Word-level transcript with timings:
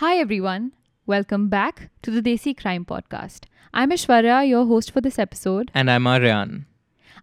Hi, 0.00 0.18
everyone. 0.18 0.72
Welcome 1.06 1.48
back 1.48 1.88
to 2.02 2.10
the 2.10 2.20
Desi 2.20 2.54
Crime 2.54 2.84
Podcast. 2.84 3.44
I'm 3.72 3.90
Ishwarya, 3.90 4.46
your 4.46 4.66
host 4.66 4.90
for 4.90 5.00
this 5.00 5.18
episode. 5.18 5.70
And 5.72 5.90
I'm 5.90 6.06
Aryan. 6.06 6.66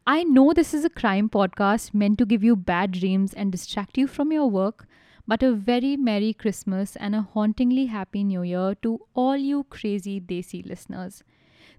I 0.08 0.24
know 0.24 0.54
this 0.54 0.74
is 0.74 0.84
a 0.84 0.90
crime 0.90 1.30
podcast 1.30 1.94
meant 1.94 2.18
to 2.18 2.26
give 2.26 2.44
you 2.44 2.56
bad 2.56 2.94
dreams 2.94 3.32
and 3.32 3.52
distract 3.52 3.96
you 3.96 4.08
from 4.08 4.32
your 4.32 4.50
work, 4.50 4.88
but 5.28 5.44
a 5.44 5.54
very 5.54 5.96
Merry 5.96 6.34
Christmas 6.34 6.96
and 6.96 7.14
a 7.14 7.22
hauntingly 7.22 7.86
Happy 7.86 8.24
New 8.24 8.42
Year 8.42 8.74
to 8.82 9.02
all 9.14 9.38
you 9.38 9.66
crazy 9.66 10.20
Desi 10.20 10.66
listeners. 10.68 11.24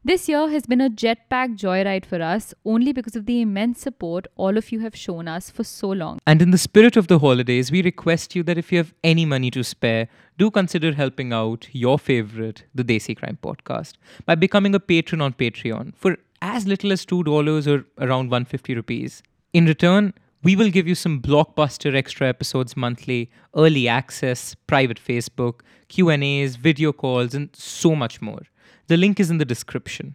This 0.07 0.29
year 0.29 0.50
has 0.50 0.66
been 0.66 0.82
a 0.82 0.91
jetpack 0.91 1.57
joyride 1.57 2.05
for 2.05 2.20
us 2.20 2.52
only 2.66 2.93
because 2.93 3.16
of 3.16 3.25
the 3.25 3.41
immense 3.41 3.80
support 3.80 4.27
all 4.37 4.59
of 4.59 4.70
you 4.70 4.80
have 4.80 4.95
shown 4.95 5.27
us 5.27 5.48
for 5.48 5.64
so 5.64 5.88
long. 5.88 6.19
And 6.27 6.43
in 6.43 6.50
the 6.50 6.59
spirit 6.59 6.98
of 6.98 7.07
the 7.07 7.20
holidays, 7.20 7.73
we 7.73 7.82
request 7.82 8.37
you 8.37 8.43
that 8.43 8.59
if 8.59 8.70
you 8.70 8.77
have 8.77 8.93
any 9.02 9.25
money 9.25 9.51
to 9.52 9.64
spare, 9.64 10.09
do 10.37 10.51
consider 10.51 10.93
helping 10.93 11.32
out 11.32 11.69
your 11.73 11.98
favorite, 11.98 12.64
the 12.75 12.84
Desi 12.84 13.16
Crime 13.16 13.38
Podcast, 13.42 13.95
by 14.27 14.34
becoming 14.34 14.75
a 14.75 14.78
patron 14.78 15.23
on 15.23 15.33
Patreon 15.33 15.95
for 15.97 16.19
as 16.42 16.66
little 16.66 16.92
as 16.92 17.06
$2 17.06 17.66
or 17.66 17.86
around 17.98 18.30
150 18.30 18.75
rupees. 18.75 19.23
In 19.55 19.64
return, 19.64 20.12
we 20.42 20.55
will 20.55 20.69
give 20.69 20.86
you 20.86 20.95
some 20.95 21.23
blockbuster 21.23 21.95
extra 21.95 22.28
episodes 22.28 22.77
monthly, 22.77 23.30
early 23.56 23.89
access, 23.89 24.55
private 24.66 25.00
Facebook, 25.02 25.61
Q&As, 25.89 26.56
video 26.56 26.92
calls 26.92 27.34
and 27.34 27.48
so 27.55 27.95
much 27.95 28.20
more. 28.20 28.42
The 28.87 28.97
link 28.98 29.19
is 29.19 29.30
in 29.30 29.38
the 29.38 29.47
description. 29.47 30.15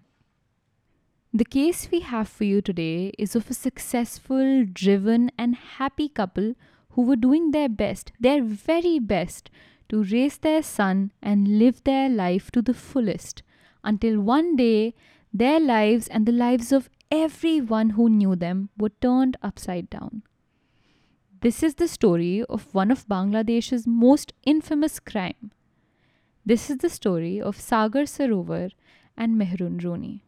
The 1.34 1.46
case 1.46 1.90
we 1.92 2.02
have 2.02 2.30
for 2.30 2.44
you 2.44 2.62
today 2.62 3.12
is 3.18 3.36
of 3.36 3.50
a 3.50 3.54
successful, 3.54 4.66
driven, 4.66 5.32
and 5.38 5.56
happy 5.56 6.10
couple 6.10 6.54
who 6.92 7.02
were 7.02 7.16
doing 7.16 7.52
their 7.52 7.70
best, 7.70 8.12
their 8.20 8.44
very 8.44 9.00
best, 9.00 9.50
to 9.90 10.04
raise 10.04 10.38
their 10.38 10.62
son 10.62 11.12
and 11.22 11.60
live 11.60 11.84
their 11.84 12.10
life 12.10 12.52
to 12.52 12.62
the 12.62 12.74
fullest 12.76 13.42
until 13.84 14.22
one 14.22 14.56
day 14.56 14.94
their 15.34 15.60
lives 15.60 16.08
and 16.08 16.26
the 16.26 16.32
lives 16.32 16.72
of 16.72 16.90
everyone 17.12 17.92
who 17.92 18.08
knew 18.08 18.36
them 18.36 18.70
were 18.78 18.92
turned 19.02 19.36
upside 19.42 19.90
down. 19.90 20.22
This 21.42 21.64
is 21.64 21.76
the 21.76 21.88
story 21.88 22.44
of 22.44 22.74
one 22.74 22.92
of 22.92 23.08
Bangladesh's 23.08 23.88
most 23.88 24.34
infamous 24.46 25.00
crime, 25.00 25.52
this 26.50 26.72
is 26.72 26.80
the 26.80 26.90
story 26.90 27.40
of 27.40 27.62
Sagar 27.62 28.06
Sarowar 28.06 28.72
and 29.16 29.40
Meherun 29.40 29.84
Runi. 29.84 30.24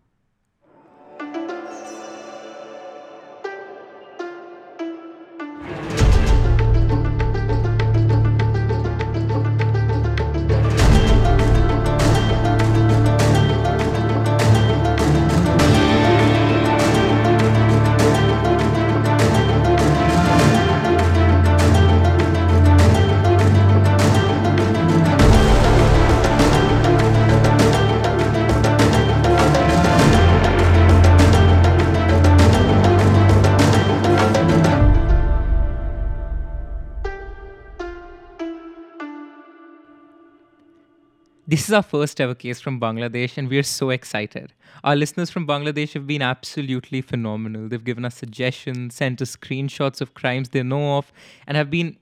This 41.52 41.68
is 41.68 41.74
our 41.74 41.84
first 41.84 42.22
ever 42.22 42.34
case 42.34 42.62
from 42.62 42.80
Bangladesh, 42.80 43.38
and 43.38 43.50
we're 43.50 43.62
so 43.62 43.90
excited. 43.90 44.54
Our 44.86 44.96
listeners 44.96 45.30
from 45.30 45.46
Bangladesh 45.46 45.92
have 45.96 46.08
been 46.08 46.22
absolutely 46.22 47.02
phenomenal. 47.02 47.68
They've 47.68 47.84
given 47.84 48.06
us 48.06 48.16
suggestions, 48.16 48.96
sent 48.96 49.22
us 49.22 49.36
screenshots 49.36 50.00
of 50.00 50.14
crimes 50.14 50.48
they 50.48 50.64
know 50.64 50.96
of, 50.98 51.12
and 51.46 51.58
have 51.58 51.70
been 51.70 51.98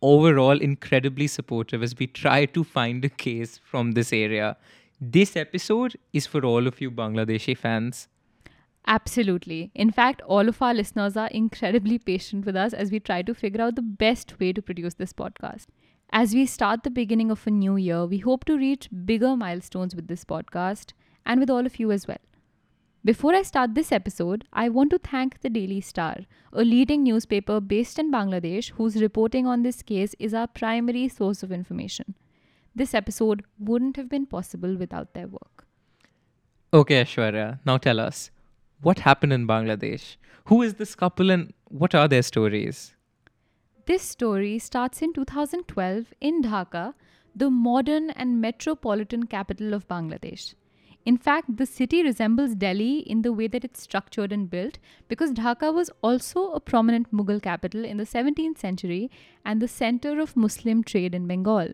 overall 0.00 0.60
incredibly 0.60 1.26
supportive 1.26 1.82
as 1.82 1.96
we 1.98 2.06
try 2.06 2.44
to 2.44 2.62
find 2.62 3.04
a 3.04 3.08
case 3.08 3.58
from 3.64 3.92
this 3.92 4.12
area. 4.12 4.56
This 5.00 5.36
episode 5.36 5.96
is 6.12 6.28
for 6.28 6.44
all 6.44 6.68
of 6.68 6.80
you 6.80 6.92
Bangladeshi 6.92 7.58
fans. 7.58 8.06
Absolutely. 8.86 9.72
In 9.74 9.90
fact, 9.90 10.22
all 10.22 10.48
of 10.48 10.62
our 10.62 10.72
listeners 10.72 11.16
are 11.16 11.30
incredibly 11.30 11.98
patient 11.98 12.46
with 12.46 12.54
us 12.54 12.72
as 12.72 12.92
we 12.92 13.00
try 13.00 13.22
to 13.22 13.34
figure 13.34 13.60
out 13.60 13.74
the 13.74 13.82
best 13.82 14.38
way 14.38 14.52
to 14.52 14.62
produce 14.62 14.94
this 14.94 15.12
podcast. 15.12 15.66
As 16.16 16.32
we 16.32 16.46
start 16.46 16.84
the 16.84 16.92
beginning 16.92 17.32
of 17.32 17.44
a 17.44 17.50
new 17.50 17.74
year, 17.74 18.06
we 18.06 18.18
hope 18.18 18.44
to 18.44 18.56
reach 18.56 18.88
bigger 19.04 19.36
milestones 19.36 19.96
with 19.96 20.06
this 20.06 20.24
podcast 20.24 20.92
and 21.26 21.40
with 21.40 21.50
all 21.50 21.66
of 21.66 21.80
you 21.80 21.90
as 21.90 22.06
well. 22.06 22.20
Before 23.04 23.34
I 23.34 23.42
start 23.42 23.74
this 23.74 23.90
episode, 23.90 24.44
I 24.52 24.68
want 24.68 24.90
to 24.90 24.98
thank 24.98 25.40
the 25.40 25.50
Daily 25.50 25.80
Star, 25.80 26.18
a 26.52 26.62
leading 26.62 27.02
newspaper 27.02 27.60
based 27.60 27.98
in 27.98 28.12
Bangladesh 28.12 28.70
whose 28.76 29.02
reporting 29.02 29.48
on 29.48 29.64
this 29.64 29.82
case 29.82 30.14
is 30.20 30.32
our 30.32 30.46
primary 30.46 31.08
source 31.08 31.42
of 31.42 31.50
information. 31.50 32.14
This 32.76 32.94
episode 32.94 33.42
wouldn't 33.58 33.96
have 33.96 34.08
been 34.08 34.26
possible 34.26 34.76
without 34.76 35.14
their 35.14 35.26
work. 35.26 35.66
Okay, 36.72 37.02
Ashwarya, 37.02 37.58
now 37.66 37.76
tell 37.76 37.98
us 37.98 38.30
what 38.82 39.00
happened 39.00 39.32
in 39.32 39.48
Bangladesh? 39.48 40.14
Who 40.44 40.62
is 40.62 40.74
this 40.74 40.94
couple 40.94 41.32
and 41.32 41.52
what 41.64 41.92
are 41.92 42.06
their 42.06 42.22
stories? 42.22 42.93
This 43.86 44.02
story 44.02 44.58
starts 44.58 45.02
in 45.02 45.12
2012 45.12 46.14
in 46.18 46.42
Dhaka, 46.42 46.94
the 47.36 47.50
modern 47.50 48.08
and 48.08 48.40
metropolitan 48.40 49.26
capital 49.26 49.74
of 49.74 49.86
Bangladesh. 49.86 50.54
In 51.04 51.18
fact, 51.18 51.58
the 51.58 51.66
city 51.66 52.02
resembles 52.02 52.54
Delhi 52.54 53.00
in 53.00 53.20
the 53.20 53.32
way 53.32 53.46
that 53.46 53.62
it's 53.62 53.82
structured 53.82 54.32
and 54.32 54.48
built 54.48 54.78
because 55.06 55.32
Dhaka 55.32 55.74
was 55.74 55.90
also 56.00 56.52
a 56.52 56.60
prominent 56.60 57.12
Mughal 57.12 57.42
capital 57.42 57.84
in 57.84 57.98
the 57.98 58.04
17th 58.04 58.56
century 58.56 59.10
and 59.44 59.60
the 59.60 59.68
center 59.68 60.18
of 60.18 60.34
Muslim 60.34 60.82
trade 60.82 61.14
in 61.14 61.26
Bengal. 61.26 61.68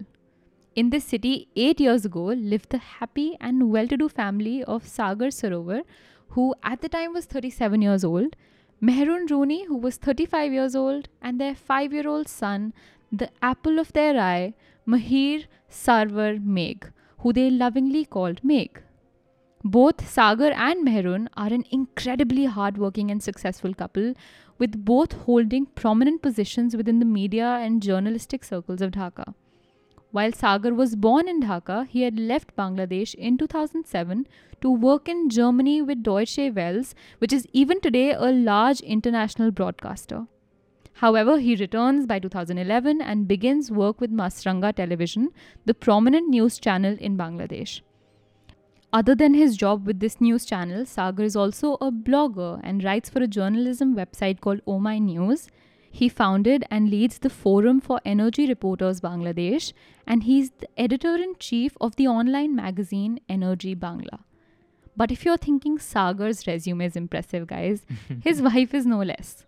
In 0.75 0.91
this 0.91 1.05
city, 1.05 1.47
eight 1.55 1.79
years 1.79 2.05
ago, 2.05 2.25
lived 2.25 2.71
the 2.71 2.79
happy 2.79 3.37
and 3.41 3.71
well 3.71 3.87
to 3.87 3.97
do 3.97 4.09
family 4.09 4.65
of 4.65 4.85
Sagar 4.85 5.29
Sarowar, 5.29 5.83
who 6.31 6.57
at 6.65 6.81
the 6.81 6.89
time 6.89 7.13
was 7.13 7.27
37 7.27 7.83
years 7.83 8.03
old 8.03 8.35
Meherun 8.83 9.29
Runi, 9.31 9.67
who 9.67 9.77
was 9.77 9.97
35 9.97 10.53
years 10.53 10.75
old, 10.75 11.09
and 11.21 11.39
their 11.39 11.55
five 11.55 11.93
year 11.93 12.09
old 12.09 12.29
son, 12.29 12.73
the 13.13 13.29
apple 13.43 13.79
of 13.79 13.93
their 13.93 14.19
eye, 14.19 14.55
Mahir 14.89 15.45
Sarwar 15.69 16.43
Meg, 16.43 16.91
who 17.19 17.33
they 17.33 17.51
lovingly 17.51 18.05
called 18.07 18.43
Meg. 18.43 18.83
Both 19.63 20.09
Sagar 20.09 20.53
and 20.53 20.87
Meherun 20.87 21.29
are 21.37 21.53
an 21.53 21.65
incredibly 21.71 22.47
hardworking 22.47 23.11
and 23.11 23.23
successful 23.23 23.75
couple, 23.75 24.15
with 24.59 24.83
both 24.85 25.13
holding 25.13 25.67
prominent 25.67 26.23
positions 26.23 26.75
within 26.75 27.01
the 27.01 27.05
media 27.05 27.59
and 27.61 27.83
journalistic 27.83 28.45
circles 28.45 28.81
of 28.81 28.93
Dhaka. 28.93 29.35
While 30.13 30.33
Sagar 30.33 30.75
was 30.75 30.97
born 30.97 31.29
in 31.29 31.41
Dhaka, 31.41 31.87
he 31.87 32.03
had 32.03 32.19
left 32.19 32.57
Bangladesh 32.57 33.15
in 33.15 33.39
2007 33.39 34.27
to 34.61 34.69
work 34.69 35.09
in 35.09 35.29
Germany 35.31 35.83
with 35.83 36.03
Deutsche 36.03 36.51
Welle, 36.53 36.83
which 37.19 37.33
is 37.33 37.47
even 37.53 37.81
today 37.81 38.13
a 38.13 38.33
large 38.33 38.81
international 38.81 39.53
broadcaster. 39.53 40.27
However, 40.95 41.39
he 41.39 41.55
returns 41.55 42.07
by 42.07 42.19
2011 42.19 43.01
and 43.01 43.29
begins 43.29 43.71
work 43.71 44.01
with 44.01 44.11
Maasranga 44.11 44.75
Television, 44.75 45.31
the 45.65 45.75
prominent 45.75 46.29
news 46.29 46.59
channel 46.59 46.97
in 46.99 47.17
Bangladesh. 47.17 47.81
Other 48.93 49.15
than 49.15 49.35
his 49.35 49.57
job 49.57 49.87
with 49.87 50.01
this 50.01 50.21
news 50.21 50.45
channel, 50.45 50.85
Sagar 50.85 51.23
is 51.23 51.37
also 51.37 51.75
a 51.75 51.93
blogger 51.93 52.61
and 52.65 52.83
writes 52.83 53.09
for 53.09 53.23
a 53.23 53.29
journalism 53.29 53.95
website 53.95 54.41
called 54.41 54.61
Oh 54.67 54.81
My 54.81 54.99
News 54.99 55.49
he 55.91 56.09
founded 56.09 56.65
and 56.71 56.89
leads 56.89 57.19
the 57.19 57.29
Forum 57.29 57.81
for 57.81 58.01
Energy 58.05 58.47
Reporters 58.47 59.01
Bangladesh, 59.01 59.73
and 60.07 60.23
he's 60.23 60.51
the 60.51 60.69
editor 60.79 61.17
in 61.17 61.35
chief 61.39 61.77
of 61.81 61.97
the 61.97 62.07
online 62.07 62.55
magazine 62.55 63.21
Energy 63.29 63.75
Bangla. 63.75 64.21
But 64.97 65.11
if 65.11 65.25
you're 65.25 65.37
thinking 65.37 65.79
Sagar's 65.79 66.47
resume 66.47 66.83
is 66.83 66.97
impressive, 66.97 67.47
guys, 67.49 67.85
his 68.23 68.41
wife 68.41 68.73
is 68.73 68.87
no 68.87 69.03
less. 69.03 69.45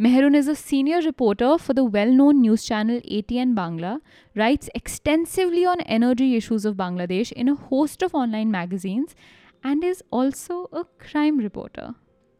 Meherun 0.00 0.34
is 0.34 0.48
a 0.48 0.54
senior 0.54 1.00
reporter 1.02 1.58
for 1.58 1.74
the 1.74 1.84
well 1.84 2.10
known 2.10 2.40
news 2.40 2.64
channel 2.64 3.00
ATN 3.00 3.54
Bangla, 3.54 4.00
writes 4.34 4.70
extensively 4.74 5.66
on 5.66 5.80
energy 5.82 6.36
issues 6.36 6.64
of 6.64 6.76
Bangladesh 6.76 7.32
in 7.32 7.48
a 7.48 7.54
host 7.54 8.02
of 8.02 8.14
online 8.14 8.50
magazines, 8.50 9.14
and 9.62 9.84
is 9.84 10.02
also 10.10 10.68
a 10.72 10.84
crime 10.98 11.36
reporter. 11.36 11.94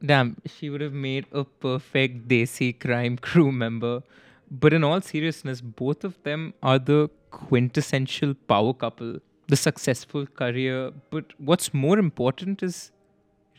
Damn, 0.04 0.36
she 0.46 0.70
would 0.70 0.80
have 0.80 0.92
made 0.92 1.26
a 1.32 1.44
perfect 1.44 2.28
Desi 2.28 2.78
crime 2.78 3.16
crew 3.16 3.52
member. 3.52 4.02
But 4.50 4.72
in 4.72 4.82
all 4.82 5.00
seriousness, 5.00 5.60
both 5.60 6.04
of 6.04 6.20
them 6.22 6.54
are 6.62 6.78
the 6.78 7.10
quintessential 7.30 8.34
power 8.34 8.72
couple, 8.72 9.18
the 9.46 9.56
successful 9.56 10.26
career. 10.26 10.92
But 11.10 11.26
what's 11.38 11.72
more 11.72 11.98
important 11.98 12.62
is 12.62 12.90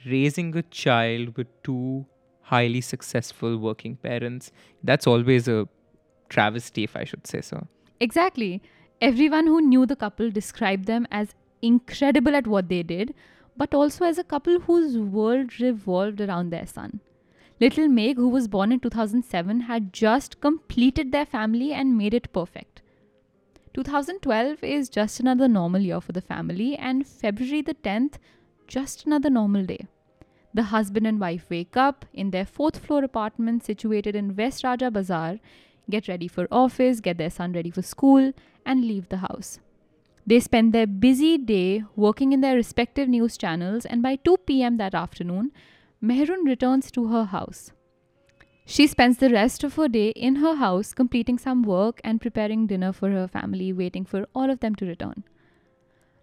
raising 0.05 0.55
a 0.57 0.63
child 0.63 1.37
with 1.37 1.47
two 1.63 2.05
highly 2.41 2.81
successful 2.81 3.57
working 3.57 3.95
parents. 3.95 4.51
That's 4.83 5.07
always 5.07 5.47
a 5.47 5.67
travesty, 6.29 6.83
if 6.83 6.95
I 6.95 7.03
should 7.03 7.25
say 7.27 7.41
so. 7.41 7.67
Exactly. 7.99 8.61
Everyone 8.99 9.47
who 9.47 9.61
knew 9.61 9.85
the 9.85 9.95
couple 9.95 10.31
described 10.31 10.85
them 10.85 11.07
as 11.11 11.35
incredible 11.61 12.35
at 12.35 12.47
what 12.47 12.67
they 12.67 12.83
did, 12.83 13.13
but 13.57 13.73
also 13.73 14.05
as 14.05 14.17
a 14.17 14.23
couple 14.23 14.61
whose 14.61 14.97
world 14.97 15.59
revolved 15.59 16.21
around 16.21 16.49
their 16.49 16.65
son. 16.65 16.99
Little 17.59 17.87
Meg, 17.87 18.17
who 18.17 18.27
was 18.27 18.47
born 18.47 18.71
in 18.71 18.79
2007, 18.79 19.61
had 19.61 19.93
just 19.93 20.41
completed 20.41 21.11
their 21.11 21.25
family 21.25 21.73
and 21.73 21.97
made 21.97 22.13
it 22.13 22.33
perfect. 22.33 22.81
2012 23.73 24.63
is 24.63 24.89
just 24.89 25.19
another 25.19 25.47
normal 25.47 25.81
year 25.81 26.01
for 26.01 26.11
the 26.11 26.21
family, 26.21 26.75
and 26.75 27.07
February 27.07 27.61
the 27.61 27.75
10th, 27.75 28.15
just 28.67 29.05
another 29.05 29.29
normal 29.29 29.63
day. 29.65 29.85
The 30.53 30.63
husband 30.63 31.07
and 31.07 31.19
wife 31.19 31.45
wake 31.49 31.77
up 31.77 32.05
in 32.13 32.31
their 32.31 32.45
fourth 32.45 32.77
floor 32.77 33.03
apartment 33.03 33.63
situated 33.63 34.15
in 34.15 34.35
West 34.35 34.63
Raja 34.63 34.91
Bazaar, 34.91 35.39
get 35.89 36.07
ready 36.07 36.27
for 36.27 36.47
office, 36.51 36.99
get 36.99 37.17
their 37.17 37.29
son 37.29 37.53
ready 37.53 37.69
for 37.69 37.81
school, 37.81 38.33
and 38.65 38.81
leave 38.81 39.07
the 39.09 39.17
house. 39.17 39.59
They 40.25 40.39
spend 40.39 40.71
their 40.71 40.87
busy 40.87 41.37
day 41.37 41.83
working 41.95 42.31
in 42.31 42.41
their 42.41 42.55
respective 42.55 43.09
news 43.09 43.37
channels, 43.37 43.85
and 43.85 44.01
by 44.01 44.17
2 44.17 44.37
pm 44.45 44.77
that 44.77 44.93
afternoon, 44.93 45.51
Meherun 46.01 46.45
returns 46.45 46.91
to 46.91 47.07
her 47.07 47.25
house. 47.25 47.71
She 48.65 48.87
spends 48.87 49.17
the 49.17 49.29
rest 49.29 49.63
of 49.63 49.75
her 49.75 49.87
day 49.87 50.09
in 50.09 50.35
her 50.35 50.55
house 50.55 50.93
completing 50.93 51.37
some 51.37 51.63
work 51.63 51.99
and 52.03 52.21
preparing 52.21 52.67
dinner 52.67 52.93
for 52.93 53.09
her 53.09 53.27
family, 53.27 53.73
waiting 53.73 54.05
for 54.05 54.27
all 54.33 54.49
of 54.49 54.59
them 54.59 54.75
to 54.75 54.85
return. 54.85 55.23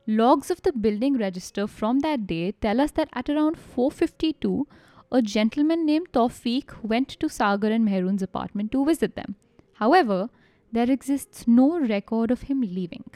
Logs 0.06 0.50
of 0.50 0.62
the 0.62 0.72
building 0.72 1.18
register 1.18 1.66
from 1.66 1.98
that 2.00 2.26
day 2.26 2.52
tell 2.52 2.80
us 2.80 2.92
that 2.92 3.10
at 3.12 3.28
around 3.28 3.56
4:52, 3.56 4.66
a 5.10 5.20
gentleman 5.20 5.84
named 5.84 6.12
Tawfiq 6.12 6.82
went 6.82 7.08
to 7.20 7.28
Sagar 7.28 7.70
and 7.70 7.86
Meherun's 7.86 8.22
apartment 8.22 8.72
to 8.72 8.84
visit 8.84 9.16
them. 9.16 9.34
However, 9.74 10.30
there 10.72 10.90
exists 10.90 11.46
no 11.46 11.78
record 11.78 12.30
of 12.30 12.42
him 12.42 12.60
leaving. 12.60 13.10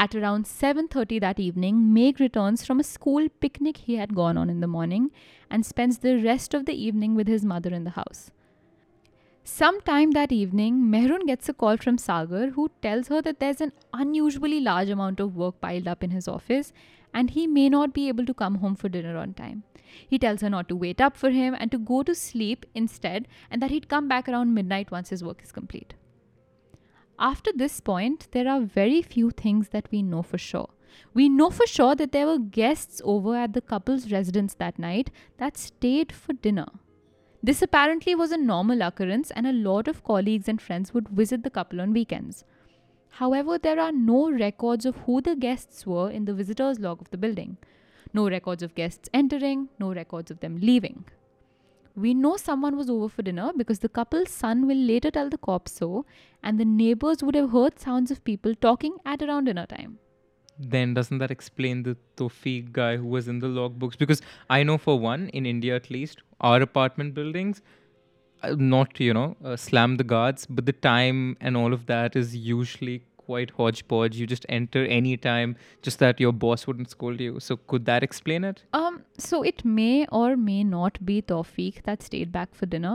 At 0.00 0.14
around 0.14 0.44
7:30 0.46 1.18
that 1.22 1.40
evening, 1.40 1.78
Meg 1.92 2.20
returns 2.20 2.64
from 2.64 2.78
a 2.78 2.84
school 2.84 3.24
picnic 3.44 3.78
he 3.78 3.96
had 3.96 4.14
gone 4.14 4.36
on 4.38 4.48
in 4.48 4.60
the 4.60 4.68
morning 4.74 5.10
and 5.50 5.66
spends 5.66 5.98
the 5.98 6.12
rest 6.26 6.54
of 6.54 6.66
the 6.66 6.76
evening 6.82 7.16
with 7.16 7.26
his 7.26 7.44
mother 7.44 7.70
in 7.78 7.82
the 7.82 7.94
house. 7.96 8.30
Sometime 9.42 10.12
that 10.12 10.30
evening, 10.30 10.78
Meherun 10.92 11.26
gets 11.26 11.48
a 11.48 11.52
call 11.52 11.78
from 11.78 11.98
Sagar 11.98 12.50
who 12.50 12.70
tells 12.80 13.08
her 13.08 13.20
that 13.22 13.40
there's 13.40 13.60
an 13.60 13.72
unusually 13.92 14.60
large 14.60 14.88
amount 14.88 15.18
of 15.18 15.34
work 15.34 15.60
piled 15.60 15.88
up 15.88 16.04
in 16.04 16.12
his 16.12 16.28
office 16.28 16.72
and 17.12 17.30
he 17.30 17.48
may 17.48 17.68
not 17.68 17.92
be 17.92 18.06
able 18.06 18.32
to 18.32 18.40
come 18.42 18.62
home 18.66 18.76
for 18.76 18.88
dinner 18.88 19.16
on 19.16 19.34
time. 19.34 19.64
He 20.08 20.16
tells 20.16 20.42
her 20.42 20.56
not 20.58 20.68
to 20.68 20.76
wait 20.76 21.00
up 21.00 21.16
for 21.16 21.30
him 21.30 21.56
and 21.58 21.72
to 21.72 21.86
go 21.92 22.04
to 22.04 22.14
sleep 22.14 22.66
instead 22.72 23.26
and 23.50 23.60
that 23.60 23.72
he'd 23.72 23.88
come 23.88 24.06
back 24.06 24.28
around 24.28 24.54
midnight 24.54 24.92
once 24.92 25.08
his 25.08 25.24
work 25.24 25.42
is 25.42 25.50
complete. 25.50 25.94
After 27.18 27.50
this 27.52 27.80
point, 27.80 28.28
there 28.30 28.48
are 28.48 28.60
very 28.60 29.02
few 29.02 29.30
things 29.30 29.70
that 29.70 29.88
we 29.90 30.02
know 30.02 30.22
for 30.22 30.38
sure. 30.38 30.68
We 31.14 31.28
know 31.28 31.50
for 31.50 31.66
sure 31.66 31.96
that 31.96 32.12
there 32.12 32.26
were 32.26 32.38
guests 32.38 33.02
over 33.04 33.36
at 33.36 33.54
the 33.54 33.60
couple's 33.60 34.12
residence 34.12 34.54
that 34.54 34.78
night 34.78 35.10
that 35.38 35.56
stayed 35.56 36.12
for 36.12 36.32
dinner. 36.32 36.66
This 37.42 37.60
apparently 37.60 38.14
was 38.14 38.30
a 38.30 38.36
normal 38.36 38.82
occurrence, 38.82 39.32
and 39.32 39.46
a 39.46 39.52
lot 39.52 39.88
of 39.88 40.04
colleagues 40.04 40.48
and 40.48 40.60
friends 40.60 40.94
would 40.94 41.08
visit 41.08 41.42
the 41.42 41.50
couple 41.50 41.80
on 41.80 41.92
weekends. 41.92 42.44
However, 43.10 43.58
there 43.58 43.80
are 43.80 43.92
no 43.92 44.30
records 44.30 44.86
of 44.86 44.96
who 44.98 45.20
the 45.20 45.34
guests 45.34 45.86
were 45.86 46.10
in 46.10 46.24
the 46.24 46.34
visitors' 46.34 46.78
log 46.78 47.00
of 47.00 47.10
the 47.10 47.18
building. 47.18 47.56
No 48.12 48.28
records 48.28 48.62
of 48.62 48.74
guests 48.74 49.08
entering, 49.12 49.68
no 49.78 49.92
records 49.92 50.30
of 50.30 50.40
them 50.40 50.58
leaving. 50.60 51.04
We 51.98 52.14
know 52.14 52.36
someone 52.36 52.76
was 52.76 52.88
over 52.88 53.08
for 53.08 53.22
dinner 53.22 53.50
because 53.56 53.80
the 53.80 53.88
couple's 53.88 54.30
son 54.30 54.68
will 54.68 54.76
later 54.76 55.10
tell 55.10 55.28
the 55.28 55.38
cops 55.38 55.72
so, 55.72 56.06
and 56.44 56.60
the 56.60 56.64
neighbors 56.64 57.24
would 57.24 57.34
have 57.34 57.50
heard 57.50 57.80
sounds 57.80 58.12
of 58.12 58.22
people 58.22 58.54
talking 58.54 58.98
at 59.04 59.20
around 59.20 59.46
dinner 59.46 59.66
time. 59.66 59.98
Then 60.60 60.94
doesn't 60.94 61.18
that 61.18 61.32
explain 61.32 61.82
the 61.82 61.96
Tawfiq 62.16 62.70
guy 62.70 62.96
who 62.98 63.06
was 63.06 63.26
in 63.26 63.40
the 63.40 63.48
logbooks? 63.48 63.98
Because 63.98 64.22
I 64.48 64.62
know 64.62 64.78
for 64.78 64.96
one, 64.98 65.28
in 65.30 65.44
India 65.44 65.74
at 65.74 65.90
least, 65.90 66.22
our 66.40 66.62
apartment 66.62 67.14
buildings, 67.14 67.62
uh, 68.44 68.54
not 68.56 69.00
you 69.00 69.12
know, 69.12 69.36
uh, 69.44 69.56
slam 69.56 69.96
the 69.96 70.04
guards, 70.04 70.46
but 70.46 70.66
the 70.66 70.72
time 70.72 71.36
and 71.40 71.56
all 71.56 71.72
of 71.72 71.86
that 71.86 72.14
is 72.14 72.36
usually 72.36 73.02
quite 73.28 73.50
hodgepodge. 73.60 74.16
You 74.16 74.26
just 74.26 74.46
enter 74.58 74.84
any 74.98 75.16
time, 75.28 75.54
just 75.82 75.98
that 76.04 76.20
your 76.24 76.32
boss 76.44 76.66
wouldn't 76.66 76.90
scold 76.96 77.20
you. 77.20 77.38
So 77.46 77.56
could 77.72 77.84
that 77.92 78.02
explain 78.02 78.44
it? 78.50 78.62
Um, 78.72 79.02
so 79.30 79.42
it 79.52 79.64
may 79.64 80.06
or 80.20 80.28
may 80.36 80.60
not 80.64 81.00
be 81.10 81.16
Tawfiq 81.32 81.82
that 81.88 82.02
stayed 82.02 82.32
back 82.38 82.54
for 82.60 82.66
dinner. 82.74 82.94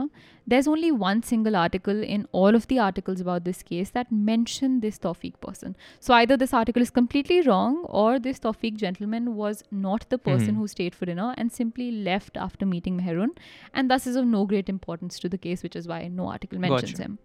There's 0.52 0.66
only 0.72 0.90
one 1.02 1.22
single 1.28 1.56
article 1.56 2.02
in 2.14 2.26
all 2.40 2.54
of 2.60 2.66
the 2.72 2.78
articles 2.86 3.20
about 3.26 3.44
this 3.44 3.62
case 3.62 3.90
that 3.98 4.10
mention 4.30 4.80
this 4.80 4.98
Tawfiq 4.98 5.38
person. 5.46 5.76
So 6.00 6.12
either 6.14 6.36
this 6.36 6.52
article 6.62 6.82
is 6.86 6.90
completely 6.90 7.40
wrong 7.50 7.78
or 8.02 8.18
this 8.18 8.40
Tawfiq 8.46 8.76
gentleman 8.82 9.30
was 9.36 9.62
not 9.86 10.08
the 10.16 10.18
person 10.30 10.54
Mhm. 10.56 10.58
who 10.64 10.66
stayed 10.74 10.94
for 11.02 11.06
dinner 11.12 11.28
and 11.44 11.54
simply 11.60 11.88
left 12.10 12.36
after 12.48 12.66
meeting 12.74 12.98
Meherun 13.00 13.30
and 13.72 13.94
thus 13.94 14.06
is 14.12 14.16
of 14.24 14.26
no 14.34 14.44
great 14.54 14.68
importance 14.74 15.18
to 15.26 15.32
the 15.36 15.40
case, 15.46 15.62
which 15.68 15.76
is 15.82 15.88
why 15.94 16.00
no 16.08 16.28
article 16.34 16.58
mentions 16.66 16.92
Gotcha. 16.92 17.02
him. 17.08 17.16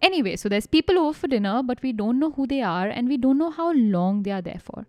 Anyway, 0.00 0.36
so 0.36 0.48
there's 0.48 0.66
people 0.66 0.98
over 0.98 1.12
for 1.12 1.26
dinner, 1.26 1.62
but 1.62 1.82
we 1.82 1.92
don't 1.92 2.18
know 2.18 2.30
who 2.30 2.46
they 2.46 2.62
are 2.62 2.88
and 2.88 3.08
we 3.08 3.16
don't 3.16 3.38
know 3.38 3.50
how 3.50 3.72
long 3.72 4.22
they 4.22 4.30
are 4.30 4.42
there 4.42 4.60
for. 4.62 4.86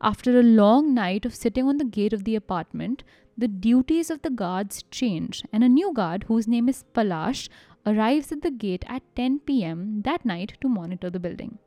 After 0.00 0.38
a 0.38 0.42
long 0.42 0.94
night 0.94 1.24
of 1.24 1.34
sitting 1.34 1.66
on 1.66 1.78
the 1.78 1.84
gate 1.84 2.12
of 2.12 2.24
the 2.24 2.36
apartment, 2.36 3.02
the 3.38 3.48
duties 3.48 4.10
of 4.10 4.22
the 4.22 4.30
guards 4.30 4.84
change, 4.90 5.42
and 5.52 5.64
a 5.64 5.68
new 5.68 5.92
guard, 5.92 6.24
whose 6.24 6.46
name 6.46 6.68
is 6.68 6.84
Palash, 6.94 7.48
arrives 7.86 8.30
at 8.30 8.42
the 8.42 8.50
gate 8.50 8.84
at 8.88 9.02
10 9.16 9.40
pm 9.40 10.02
that 10.02 10.24
night 10.24 10.58
to 10.60 10.68
monitor 10.68 11.08
the 11.08 11.20
building. 11.20 11.58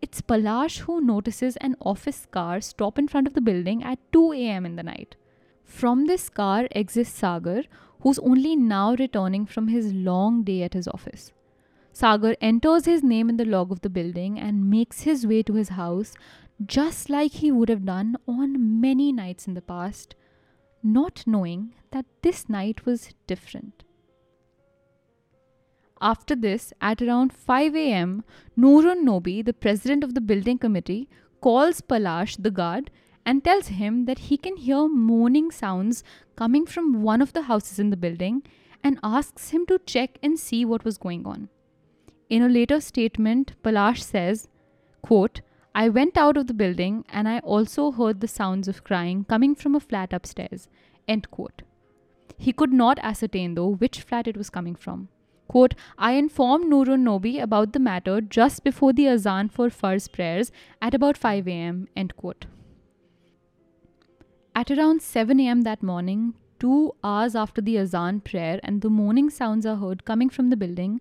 It's 0.00 0.20
Palash 0.20 0.80
who 0.80 1.00
notices 1.00 1.56
an 1.56 1.74
office 1.80 2.26
car 2.30 2.60
stop 2.60 2.98
in 2.98 3.08
front 3.08 3.26
of 3.26 3.34
the 3.34 3.40
building 3.40 3.82
at 3.82 3.98
2 4.12 4.32
am 4.32 4.64
in 4.64 4.76
the 4.76 4.82
night. 4.82 5.16
From 5.64 6.06
this 6.06 6.28
car 6.28 6.68
exits 6.72 7.10
Sagar, 7.10 7.62
who's 8.00 8.18
only 8.20 8.56
now 8.56 8.94
returning 8.94 9.46
from 9.46 9.68
his 9.68 9.92
long 9.92 10.42
day 10.42 10.62
at 10.62 10.74
his 10.74 10.88
office. 10.88 11.32
Sagar 11.92 12.36
enters 12.40 12.84
his 12.84 13.02
name 13.02 13.28
in 13.28 13.36
the 13.36 13.44
log 13.44 13.72
of 13.72 13.80
the 13.80 13.90
building 13.90 14.38
and 14.38 14.70
makes 14.70 15.02
his 15.02 15.26
way 15.26 15.42
to 15.42 15.54
his 15.54 15.70
house 15.70 16.14
just 16.64 17.10
like 17.10 17.32
he 17.32 17.50
would 17.50 17.68
have 17.68 17.84
done 17.84 18.16
on 18.26 18.80
many 18.80 19.12
nights 19.12 19.46
in 19.46 19.54
the 19.54 19.62
past, 19.62 20.14
not 20.82 21.24
knowing 21.26 21.74
that 21.90 22.06
this 22.22 22.48
night 22.48 22.84
was 22.86 23.10
different. 23.26 23.84
After 26.00 26.34
this, 26.34 26.72
at 26.80 27.02
around 27.02 27.32
5 27.32 27.76
am, 27.76 28.24
Noorun 28.58 29.04
Nobi, 29.04 29.44
the 29.44 29.52
president 29.52 30.02
of 30.02 30.14
the 30.14 30.20
building 30.20 30.56
committee, 30.56 31.08
calls 31.42 31.82
Palash, 31.82 32.42
the 32.42 32.50
guard, 32.50 32.90
and 33.26 33.44
tells 33.44 33.68
him 33.68 34.06
that 34.06 34.18
he 34.30 34.38
can 34.38 34.56
hear 34.56 34.88
moaning 34.88 35.50
sounds 35.50 36.02
coming 36.36 36.64
from 36.64 37.02
one 37.02 37.20
of 37.20 37.34
the 37.34 37.42
houses 37.42 37.78
in 37.78 37.90
the 37.90 37.96
building 37.96 38.42
and 38.82 38.98
asks 39.02 39.50
him 39.50 39.66
to 39.66 39.78
check 39.84 40.18
and 40.22 40.38
see 40.38 40.64
what 40.64 40.84
was 40.84 40.96
going 40.96 41.26
on. 41.26 41.50
In 42.30 42.42
a 42.42 42.48
later 42.48 42.80
statement, 42.80 43.54
Palash 43.64 44.02
says, 44.02 44.48
quote, 45.02 45.40
I 45.74 45.88
went 45.88 46.16
out 46.16 46.36
of 46.36 46.46
the 46.46 46.54
building 46.54 47.04
and 47.08 47.28
I 47.28 47.40
also 47.40 47.90
heard 47.90 48.20
the 48.20 48.28
sounds 48.28 48.68
of 48.68 48.84
crying 48.84 49.24
coming 49.24 49.56
from 49.56 49.74
a 49.74 49.80
flat 49.80 50.12
upstairs. 50.12 50.68
End 51.08 51.28
quote. 51.32 51.62
He 52.38 52.52
could 52.52 52.72
not 52.72 53.00
ascertain, 53.02 53.54
though, 53.54 53.74
which 53.74 54.00
flat 54.00 54.28
it 54.28 54.36
was 54.36 54.48
coming 54.48 54.76
from. 54.76 55.08
Quote, 55.48 55.74
I 55.98 56.12
informed 56.12 56.72
Noorun 56.72 57.02
Nobi 57.02 57.42
about 57.42 57.72
the 57.72 57.80
matter 57.80 58.20
just 58.20 58.62
before 58.62 58.92
the 58.92 59.08
azan 59.08 59.48
for 59.48 59.68
Farz 59.68 60.10
prayers 60.10 60.52
at 60.80 60.94
about 60.94 61.16
5 61.16 61.48
am. 61.48 61.88
End 61.96 62.16
quote. 62.16 62.46
At 64.54 64.70
around 64.70 65.02
7 65.02 65.40
am 65.40 65.62
that 65.62 65.82
morning, 65.82 66.34
two 66.60 66.94
hours 67.02 67.34
after 67.34 67.60
the 67.60 67.76
azan 67.78 68.20
prayer 68.20 68.60
and 68.62 68.82
the 68.82 68.90
morning 68.90 69.30
sounds 69.30 69.66
are 69.66 69.76
heard 69.76 70.04
coming 70.04 70.30
from 70.30 70.50
the 70.50 70.56
building, 70.56 71.00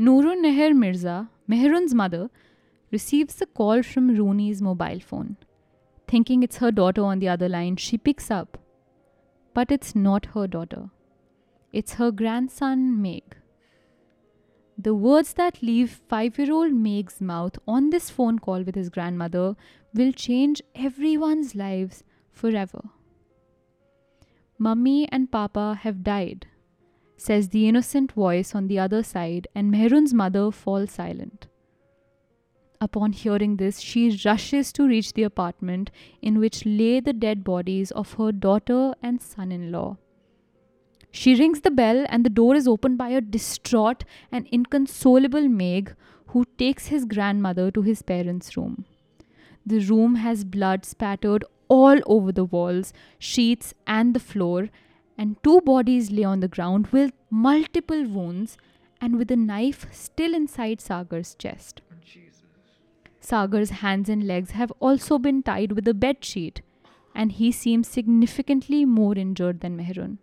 Noorun 0.00 0.40
Neher 0.40 0.72
Mirza, 0.72 1.28
Meherun's 1.46 1.92
mother, 1.94 2.30
receives 2.90 3.42
a 3.42 3.46
call 3.46 3.82
from 3.82 4.16
Runi's 4.16 4.62
mobile 4.62 4.98
phone. 4.98 5.36
Thinking 6.08 6.42
it's 6.42 6.56
her 6.56 6.70
daughter 6.72 7.04
on 7.04 7.18
the 7.18 7.28
other 7.28 7.50
line, 7.50 7.76
she 7.76 7.98
picks 7.98 8.30
up. 8.30 8.56
But 9.52 9.70
it's 9.70 9.94
not 9.94 10.26
her 10.34 10.46
daughter. 10.46 10.88
It's 11.70 11.94
her 11.94 12.10
grandson, 12.10 13.02
Meg. 13.02 13.36
The 14.78 14.94
words 14.94 15.34
that 15.34 15.62
leave 15.62 16.00
five 16.08 16.38
year 16.38 16.50
old 16.50 16.72
Meg's 16.72 17.20
mouth 17.20 17.58
on 17.68 17.90
this 17.90 18.08
phone 18.08 18.38
call 18.38 18.62
with 18.62 18.76
his 18.76 18.88
grandmother 18.88 19.54
will 19.92 20.12
change 20.12 20.62
everyone's 20.74 21.54
lives 21.54 22.04
forever. 22.32 22.80
Mummy 24.58 25.06
and 25.12 25.30
Papa 25.30 25.78
have 25.82 26.02
died, 26.02 26.46
says 27.20 27.50
the 27.50 27.68
innocent 27.68 28.12
voice 28.12 28.54
on 28.54 28.66
the 28.66 28.78
other 28.78 29.02
side, 29.02 29.46
and 29.54 29.70
Meherun's 29.70 30.14
mother 30.14 30.50
falls 30.50 30.92
silent. 30.92 31.48
Upon 32.80 33.12
hearing 33.12 33.56
this, 33.56 33.80
she 33.80 34.18
rushes 34.24 34.72
to 34.72 34.86
reach 34.88 35.12
the 35.12 35.24
apartment 35.24 35.90
in 36.22 36.38
which 36.38 36.64
lay 36.64 36.98
the 36.98 37.12
dead 37.12 37.44
bodies 37.44 37.90
of 37.90 38.14
her 38.14 38.32
daughter 38.32 38.94
and 39.02 39.20
son 39.20 39.52
in 39.52 39.70
law. 39.70 39.98
She 41.10 41.34
rings 41.34 41.60
the 41.60 41.70
bell, 41.70 42.06
and 42.08 42.24
the 42.24 42.30
door 42.30 42.54
is 42.54 42.66
opened 42.66 42.96
by 42.96 43.10
a 43.10 43.20
distraught 43.20 44.04
and 44.32 44.46
inconsolable 44.50 45.46
Meg, 45.48 45.94
who 46.28 46.46
takes 46.56 46.86
his 46.86 47.04
grandmother 47.04 47.70
to 47.72 47.82
his 47.82 48.00
parents' 48.00 48.56
room. 48.56 48.86
The 49.66 49.80
room 49.80 50.14
has 50.14 50.44
blood 50.44 50.86
spattered 50.86 51.44
all 51.68 52.00
over 52.06 52.32
the 52.32 52.44
walls, 52.44 52.94
sheets, 53.18 53.74
and 53.86 54.14
the 54.14 54.20
floor, 54.20 54.70
and 55.20 55.36
two 55.44 55.60
bodies 55.60 56.10
lay 56.10 56.24
on 56.24 56.40
the 56.40 56.48
ground 56.48 56.86
with 56.92 57.12
multiple 57.28 58.04
wounds 58.06 58.56
and 59.02 59.18
with 59.18 59.30
a 59.30 59.36
knife 59.36 59.86
still 59.92 60.34
inside 60.34 60.80
Sagar's 60.80 61.34
chest. 61.34 61.82
Sagar's 63.20 63.70
hands 63.82 64.08
and 64.08 64.26
legs 64.26 64.52
have 64.52 64.72
also 64.80 65.18
been 65.18 65.42
tied 65.42 65.72
with 65.72 65.86
a 65.86 65.92
bed 65.92 66.24
sheet, 66.24 66.62
and 67.14 67.32
he 67.32 67.52
seems 67.52 67.86
significantly 67.86 68.86
more 68.86 69.14
injured 69.14 69.60
than 69.60 69.76
Meherun. 69.76 70.16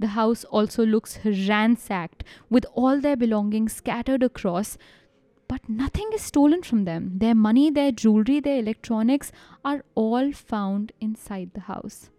The 0.00 0.08
house 0.08 0.42
also 0.42 0.84
looks 0.84 1.20
ransacked, 1.24 2.24
with 2.50 2.66
all 2.74 3.00
their 3.00 3.16
belongings 3.16 3.72
scattered 3.72 4.24
across, 4.24 4.76
but 5.46 5.68
nothing 5.68 6.10
is 6.12 6.22
stolen 6.22 6.62
from 6.64 6.84
them. 6.86 7.12
Their 7.18 7.36
money, 7.36 7.70
their 7.70 7.92
jewelry, 7.92 8.40
their 8.40 8.58
electronics 8.58 9.30
are 9.64 9.84
all 9.94 10.32
found 10.32 10.90
inside 11.00 11.52
the 11.54 11.68
house. 11.72 12.10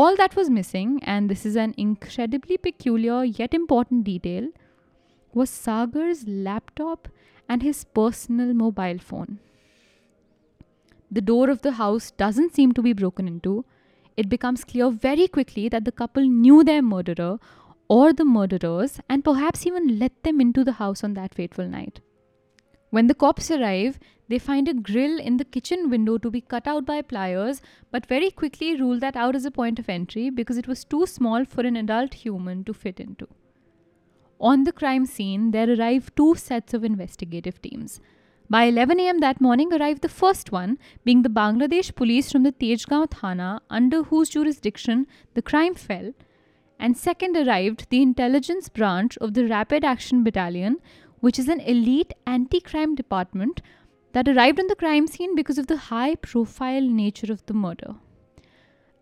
All 0.00 0.16
that 0.16 0.34
was 0.34 0.50
missing, 0.50 0.98
and 1.04 1.30
this 1.30 1.46
is 1.46 1.54
an 1.54 1.72
incredibly 1.76 2.56
peculiar 2.58 3.22
yet 3.22 3.54
important 3.54 4.02
detail, 4.02 4.48
was 5.32 5.48
Sagar's 5.48 6.26
laptop 6.26 7.06
and 7.48 7.62
his 7.62 7.84
personal 7.84 8.54
mobile 8.54 8.98
phone. 8.98 9.38
The 11.12 11.20
door 11.20 11.48
of 11.48 11.62
the 11.62 11.72
house 11.82 12.10
doesn't 12.10 12.56
seem 12.56 12.72
to 12.72 12.82
be 12.82 12.92
broken 12.92 13.28
into. 13.28 13.64
It 14.16 14.28
becomes 14.28 14.64
clear 14.64 14.90
very 14.90 15.28
quickly 15.28 15.68
that 15.68 15.84
the 15.84 15.92
couple 15.92 16.24
knew 16.24 16.64
their 16.64 16.82
murderer 16.82 17.38
or 17.86 18.12
the 18.12 18.24
murderers 18.24 18.98
and 19.08 19.22
perhaps 19.22 19.64
even 19.64 20.00
let 20.00 20.24
them 20.24 20.40
into 20.40 20.64
the 20.64 20.72
house 20.72 21.04
on 21.04 21.14
that 21.14 21.34
fateful 21.34 21.68
night. 21.68 22.00
When 22.94 23.08
the 23.08 23.14
cops 23.14 23.50
arrive, 23.50 23.98
they 24.28 24.38
find 24.38 24.68
a 24.68 24.72
grill 24.72 25.18
in 25.18 25.38
the 25.38 25.44
kitchen 25.44 25.90
window 25.90 26.16
to 26.16 26.30
be 26.30 26.40
cut 26.40 26.68
out 26.68 26.84
by 26.86 27.02
pliers, 27.02 27.60
but 27.90 28.06
very 28.06 28.30
quickly 28.30 28.76
rule 28.76 29.00
that 29.00 29.16
out 29.16 29.34
as 29.34 29.44
a 29.44 29.50
point 29.50 29.80
of 29.80 29.88
entry 29.88 30.30
because 30.30 30.56
it 30.56 30.68
was 30.68 30.84
too 30.84 31.04
small 31.04 31.44
for 31.44 31.62
an 31.62 31.74
adult 31.74 32.14
human 32.14 32.62
to 32.62 32.72
fit 32.72 33.00
into. 33.00 33.26
On 34.38 34.62
the 34.62 34.70
crime 34.70 35.06
scene, 35.06 35.50
there 35.50 35.68
arrive 35.74 36.14
two 36.14 36.36
sets 36.36 36.72
of 36.72 36.84
investigative 36.84 37.60
teams. 37.60 38.00
By 38.48 38.66
11 38.66 39.00
am 39.00 39.18
that 39.18 39.40
morning 39.40 39.72
arrived 39.72 40.02
the 40.02 40.08
first 40.08 40.52
one, 40.52 40.78
being 41.02 41.22
the 41.22 41.36
Bangladesh 41.40 41.96
police 41.96 42.30
from 42.30 42.44
the 42.44 42.52
Tejgaon 42.52 43.10
Thana, 43.10 43.60
under 43.70 44.04
whose 44.04 44.28
jurisdiction 44.28 45.08
the 45.34 45.42
crime 45.42 45.74
fell, 45.74 46.12
and 46.78 46.96
second 46.96 47.36
arrived 47.36 47.88
the 47.90 48.02
intelligence 48.02 48.68
branch 48.68 49.16
of 49.18 49.34
the 49.34 49.46
Rapid 49.48 49.84
Action 49.84 50.22
Battalion, 50.22 50.78
which 51.24 51.38
is 51.38 51.48
an 51.48 51.60
elite 51.74 52.12
anti 52.26 52.60
crime 52.60 52.94
department 52.94 53.60
that 54.12 54.28
arrived 54.28 54.60
on 54.60 54.66
the 54.68 54.80
crime 54.82 55.06
scene 55.06 55.34
because 55.34 55.58
of 55.58 55.68
the 55.68 55.78
high 55.90 56.14
profile 56.14 56.88
nature 57.02 57.32
of 57.32 57.44
the 57.46 57.54
murder. 57.54 57.94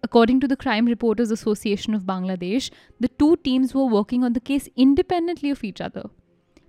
According 0.05 0.41
to 0.41 0.49
the 0.49 0.57
Crime 0.57 0.87
Reporters 0.87 1.31
Association 1.31 1.95
of 1.95 2.02
Bangladesh, 2.02 2.71
the 2.99 3.09
two 3.09 3.37
teams 3.37 3.75
were 3.75 3.87
working 3.87 4.25
on 4.25 4.33
the 4.33 4.47
case 4.50 4.69
independently 4.76 5.50
of 5.50 5.64
each 5.64 5.81
other. 5.81 6.11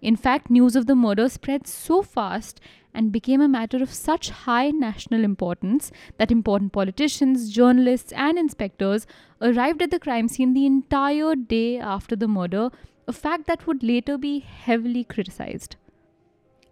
In 0.02 0.16
fact, 0.16 0.50
news 0.50 0.76
of 0.76 0.86
the 0.86 0.96
murder 0.96 1.30
spread 1.30 1.66
so 1.66 2.02
fast 2.02 2.60
and 2.94 3.12
became 3.12 3.42
a 3.42 3.48
matter 3.48 3.82
of 3.82 3.94
such 3.94 4.30
high 4.30 4.70
national 4.70 5.24
importance 5.24 5.92
that 6.18 6.32
important 6.32 6.74
politicians, 6.74 7.52
journalists, 7.52 8.12
and 8.12 8.38
inspectors 8.38 9.08
arrived 9.42 9.82
at 9.82 9.92
the 9.92 10.00
crime 10.00 10.28
scene 10.28 10.54
the 10.54 10.66
entire 10.66 11.36
day 11.36 11.80
after 11.80 12.16
the 12.16 12.28
murder, 12.28 12.70
a 13.08 13.14
fact 13.14 13.48
that 13.48 13.68
would 13.68 13.84
later 13.84 14.18
be 14.18 14.40
heavily 14.40 15.04
criticized. 15.04 15.76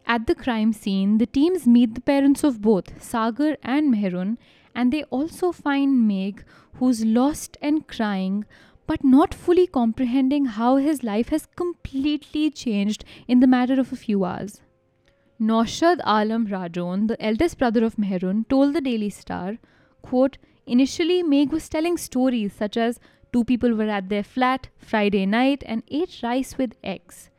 At 0.06 0.28
the 0.28 0.36
crime 0.36 0.74
scene, 0.74 1.18
the 1.18 1.26
teams 1.26 1.68
meet 1.68 1.96
the 1.96 2.02
parents 2.02 2.44
of 2.44 2.62
both, 2.62 3.02
Sagar 3.02 3.58
and 3.64 3.94
Meherun, 3.94 4.38
and 4.74 4.92
they 4.92 5.04
also 5.06 5.52
find 5.52 6.08
Meg, 6.08 6.44
who's 6.76 7.06
lost 7.06 7.58
and 7.62 7.88
crying, 7.88 8.46
but 8.88 9.04
not 9.04 9.34
fully 9.34 9.68
comprehending 9.68 10.46
how 10.46 10.78
his 10.78 11.04
life 11.04 11.30
has 11.30 11.46
completely 11.56 12.50
changed 12.50 13.06
in 13.28 13.40
the 13.40 13.48
matter 13.48 13.80
of 13.80 13.94
a 13.94 13.96
few 13.96 14.26
hours. 14.26 14.62
Noshad 15.40 16.00
Alam 16.04 16.46
Rajon, 16.46 17.08
the 17.08 17.22
eldest 17.24 17.58
brother 17.58 17.84
of 17.84 17.96
Meherun, 17.96 18.48
told 18.48 18.74
the 18.74 18.82
Daily 18.82 19.10
Star, 19.10 19.58
quote, 20.02 20.38
Initially, 20.68 21.24
Meg 21.24 21.52
was 21.52 21.68
telling 21.68 21.98
stories 21.98 22.54
such 22.54 22.78
as 22.78 23.00
two 23.34 23.44
people 23.44 23.74
were 23.74 23.90
at 23.90 24.10
their 24.10 24.24
flat 24.24 24.68
Friday 24.78 25.26
night 25.26 25.64
and 25.66 25.84
ate 25.90 26.20
rice 26.24 26.58
with 26.58 26.76
eggs. 26.84 27.30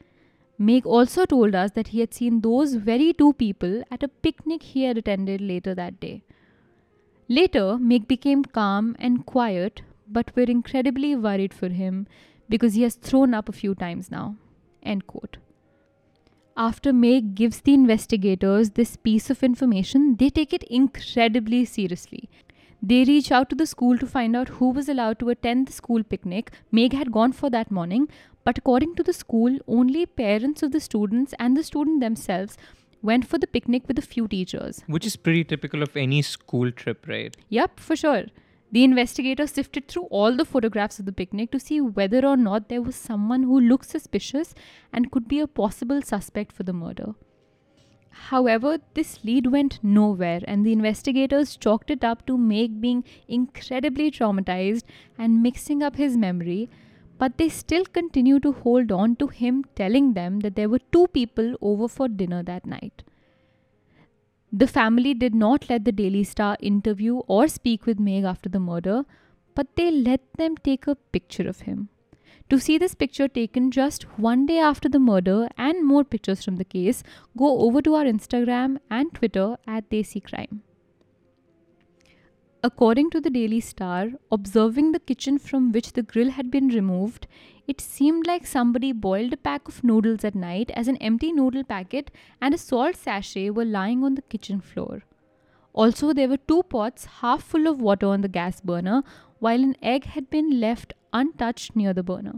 Meg 0.59 0.87
also 0.87 1.25
told 1.25 1.55
us 1.55 1.73
that 1.73 1.89
he 1.89 2.01
had 2.01 2.15
seen 2.15 2.41
those 2.41 2.75
very 2.75 3.13
two 3.13 3.33
people 3.33 3.83
at 3.91 4.03
a 4.03 4.09
picnic 4.09 4.63
he 4.63 4.85
had 4.85 4.99
attended 4.99 5.41
later 5.41 5.75
that 5.75 5.99
day. 6.01 6.23
Later, 7.29 7.79
Meg 7.79 8.07
became 8.07 8.45
calm 8.45 8.95
and 8.99 9.25
quiet, 9.27 9.83
but 10.07 10.31
we're 10.37 10.51
incredibly 10.51 11.17
worried 11.17 11.55
for 11.55 11.69
him 11.69 12.07
because 12.49 12.75
he 12.75 12.83
has 12.83 12.95
thrown 12.95 13.35
up 13.35 13.49
a 13.49 13.53
few 13.53 13.75
times 13.75 14.11
now. 14.11 14.37
End 14.83 15.07
quote. 15.07 15.39
After 16.57 16.93
Meg 16.93 17.35
gives 17.35 17.61
the 17.61 17.73
investigators 17.73 18.71
this 18.71 18.97
piece 18.97 19.31
of 19.31 19.43
information, 19.43 20.17
they 20.17 20.29
take 20.29 20.53
it 20.53 20.63
incredibly 20.65 21.65
seriously. 21.65 22.29
They 22.85 23.05
reach 23.05 23.31
out 23.31 23.49
to 23.51 23.55
the 23.55 23.67
school 23.67 23.97
to 23.99 24.07
find 24.09 24.35
out 24.35 24.49
who 24.49 24.71
was 24.71 24.89
allowed 24.89 25.21
to 25.21 25.29
attend 25.29 25.69
the 25.69 25.73
school 25.73 26.03
picnic 26.03 26.51
Meg 26.73 26.93
had 26.95 27.13
gone 27.13 27.33
for 27.33 27.49
that 27.49 27.71
morning, 27.71 28.09
but 28.43 28.59
according 28.59 28.97
to 28.97 29.05
the 29.05 29.13
school, 29.13 29.57
only 29.69 30.05
parents 30.05 30.65
of 30.65 30.73
the 30.73 30.81
students 30.81 31.33
and 31.39 31.57
the 31.57 31.63
student 31.63 32.01
themselves 32.01 32.57
went 33.01 33.25
for 33.25 33.39
the 33.39 33.47
picnic 33.47 33.87
with 33.87 34.01
a 34.01 34.03
few 34.03 34.27
teachers. 34.27 34.83
Which 34.89 35.07
is 35.07 35.15
pretty 35.15 35.45
typical 35.45 35.81
of 35.81 35.97
any 35.97 36.23
school 36.23 36.73
trip, 36.73 37.07
right? 37.07 37.37
Yep, 37.51 37.79
for 37.79 37.95
sure. 37.95 38.25
The 38.73 38.83
investigators 38.83 39.53
sifted 39.53 39.87
through 39.87 40.05
all 40.05 40.37
the 40.37 40.45
photographs 40.45 40.99
of 40.99 41.07
the 41.07 41.13
picnic 41.13 41.53
to 41.53 41.61
see 41.61 41.81
whether 41.81 42.27
or 42.27 42.37
not 42.37 42.69
there 42.69 42.83
was 42.83 42.97
someone 42.97 43.45
who 43.45 43.61
looked 43.61 43.89
suspicious 43.89 44.55
and 44.93 45.13
could 45.13 45.29
be 45.29 45.39
a 45.39 45.47
possible 45.47 46.03
suspect 46.03 46.51
for 46.51 46.65
the 46.65 46.73
murder. 46.73 47.15
However, 48.13 48.79
this 48.95 49.25
lead 49.25 49.47
went 49.47 49.79
nowhere, 49.83 50.41
and 50.47 50.65
the 50.65 50.73
investigators 50.73 51.57
chalked 51.57 51.91
it 51.91 52.05
up 52.05 52.27
to 52.27 52.39
Meg 52.39 52.81
being 52.81 53.05
incredibly 53.27 54.11
traumatized 54.11 54.85
and 55.19 55.43
mixing 55.43 55.83
up 55.83 55.97
his 55.97 56.17
memory 56.17 56.69
but 57.23 57.39
they 57.39 57.49
still 57.49 57.85
continue 57.97 58.41
to 58.45 58.51
hold 58.51 58.91
on 58.91 59.15
to 59.17 59.29
him 59.29 59.65
telling 59.81 60.15
them 60.15 60.41
that 60.41 60.57
there 60.57 60.69
were 60.69 60.81
two 60.95 61.07
people 61.17 61.55
over 61.61 61.87
for 61.87 62.09
dinner 62.09 62.43
that 62.43 62.67
night. 62.67 63.05
The 64.53 64.67
family 64.67 65.15
did 65.15 65.33
not 65.33 65.69
let 65.71 65.85
the 65.85 65.93
Daily 65.93 66.25
Star 66.25 66.57
interview 66.61 67.19
or 67.37 67.47
speak 67.47 67.87
with 67.87 68.01
Meg 68.01 68.25
after 68.25 68.49
the 68.49 68.59
murder, 68.59 69.05
but 69.55 69.77
they 69.77 69.93
let 69.93 70.21
them 70.37 70.57
take 70.57 70.89
a 70.89 70.97
picture 70.97 71.49
of 71.49 71.61
him. 71.61 71.91
To 72.53 72.61
see 72.61 72.77
this 72.77 72.95
picture 72.95 73.29
taken 73.29 73.71
just 73.71 74.03
one 74.19 74.45
day 74.45 74.59
after 74.59 74.87
the 74.87 74.99
murder 74.99 75.49
and 75.57 75.87
more 75.87 76.05
pictures 76.05 76.45
from 76.45 76.57
the 76.57 76.67
case, 76.67 77.03
go 77.35 77.61
over 77.61 77.81
to 77.81 77.95
our 77.95 78.05
Instagram 78.05 78.77
and 78.91 79.11
Twitter 79.15 79.57
at 79.67 79.89
Desi 79.89 80.23
Crime. 80.23 80.63
According 82.63 83.09
to 83.09 83.23
the 83.23 83.31
Daily 83.31 83.61
Star, 83.61 84.11
observing 84.31 84.93
the 84.93 85.01
kitchen 85.01 85.39
from 85.39 85.73
which 85.73 85.95
the 85.95 86.03
grill 86.03 86.33
had 86.33 86.51
been 86.51 86.69
removed, 86.69 87.27
it 87.67 87.81
seemed 87.81 88.27
like 88.27 88.47
somebody 88.47 88.93
boiled 88.93 89.33
a 89.33 89.39
pack 89.39 89.67
of 89.67 89.83
noodles 89.83 90.23
at 90.23 90.35
night 90.35 90.71
as 90.75 90.89
an 90.89 90.99
empty 90.99 91.33
noodle 91.33 91.65
packet 91.65 92.11
and 92.43 92.53
a 92.53 92.59
salt 92.59 92.97
sachet 92.97 93.49
were 93.49 93.65
lying 93.65 94.05
on 94.05 94.15
the 94.15 94.21
kitchen 94.21 94.61
floor. 94.61 95.05
Also, 95.73 96.13
there 96.13 96.29
were 96.29 96.37
two 96.37 96.63
pots 96.65 97.07
half 97.23 97.43
full 97.43 97.67
of 97.67 97.81
water 97.81 98.09
on 98.09 98.21
the 98.21 98.29
gas 98.29 98.61
burner, 98.61 99.03
while 99.43 99.65
an 99.65 99.75
egg 99.83 100.05
had 100.05 100.31
been 100.31 100.61
left 100.61 100.93
untouched 101.13 101.75
near 101.75 101.93
the 101.93 102.03
burner. 102.11 102.35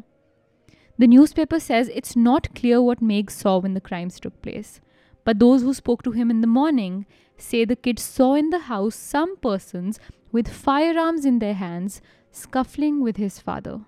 The 0.96 1.06
newspaper 1.06 1.60
says 1.60 1.90
it's 1.92 2.16
not 2.16 2.54
clear 2.54 2.80
what 2.80 3.02
Meg 3.02 3.30
saw 3.30 3.58
when 3.58 3.74
the 3.74 3.86
crimes 3.88 4.18
took 4.18 4.40
place, 4.40 4.80
but 5.22 5.38
those 5.38 5.60
who 5.60 5.74
spoke 5.74 6.02
to 6.04 6.12
him 6.12 6.30
in 6.30 6.40
the 6.40 6.46
morning 6.46 7.04
say 7.36 7.66
the 7.66 7.76
kid 7.76 7.98
saw 7.98 8.34
in 8.34 8.48
the 8.48 8.60
house 8.70 8.94
some 8.94 9.36
persons 9.36 10.00
with 10.32 10.48
firearms 10.48 11.26
in 11.26 11.40
their 11.40 11.52
hands 11.52 12.00
scuffling 12.30 13.02
with 13.02 13.18
his 13.18 13.38
father. 13.38 13.80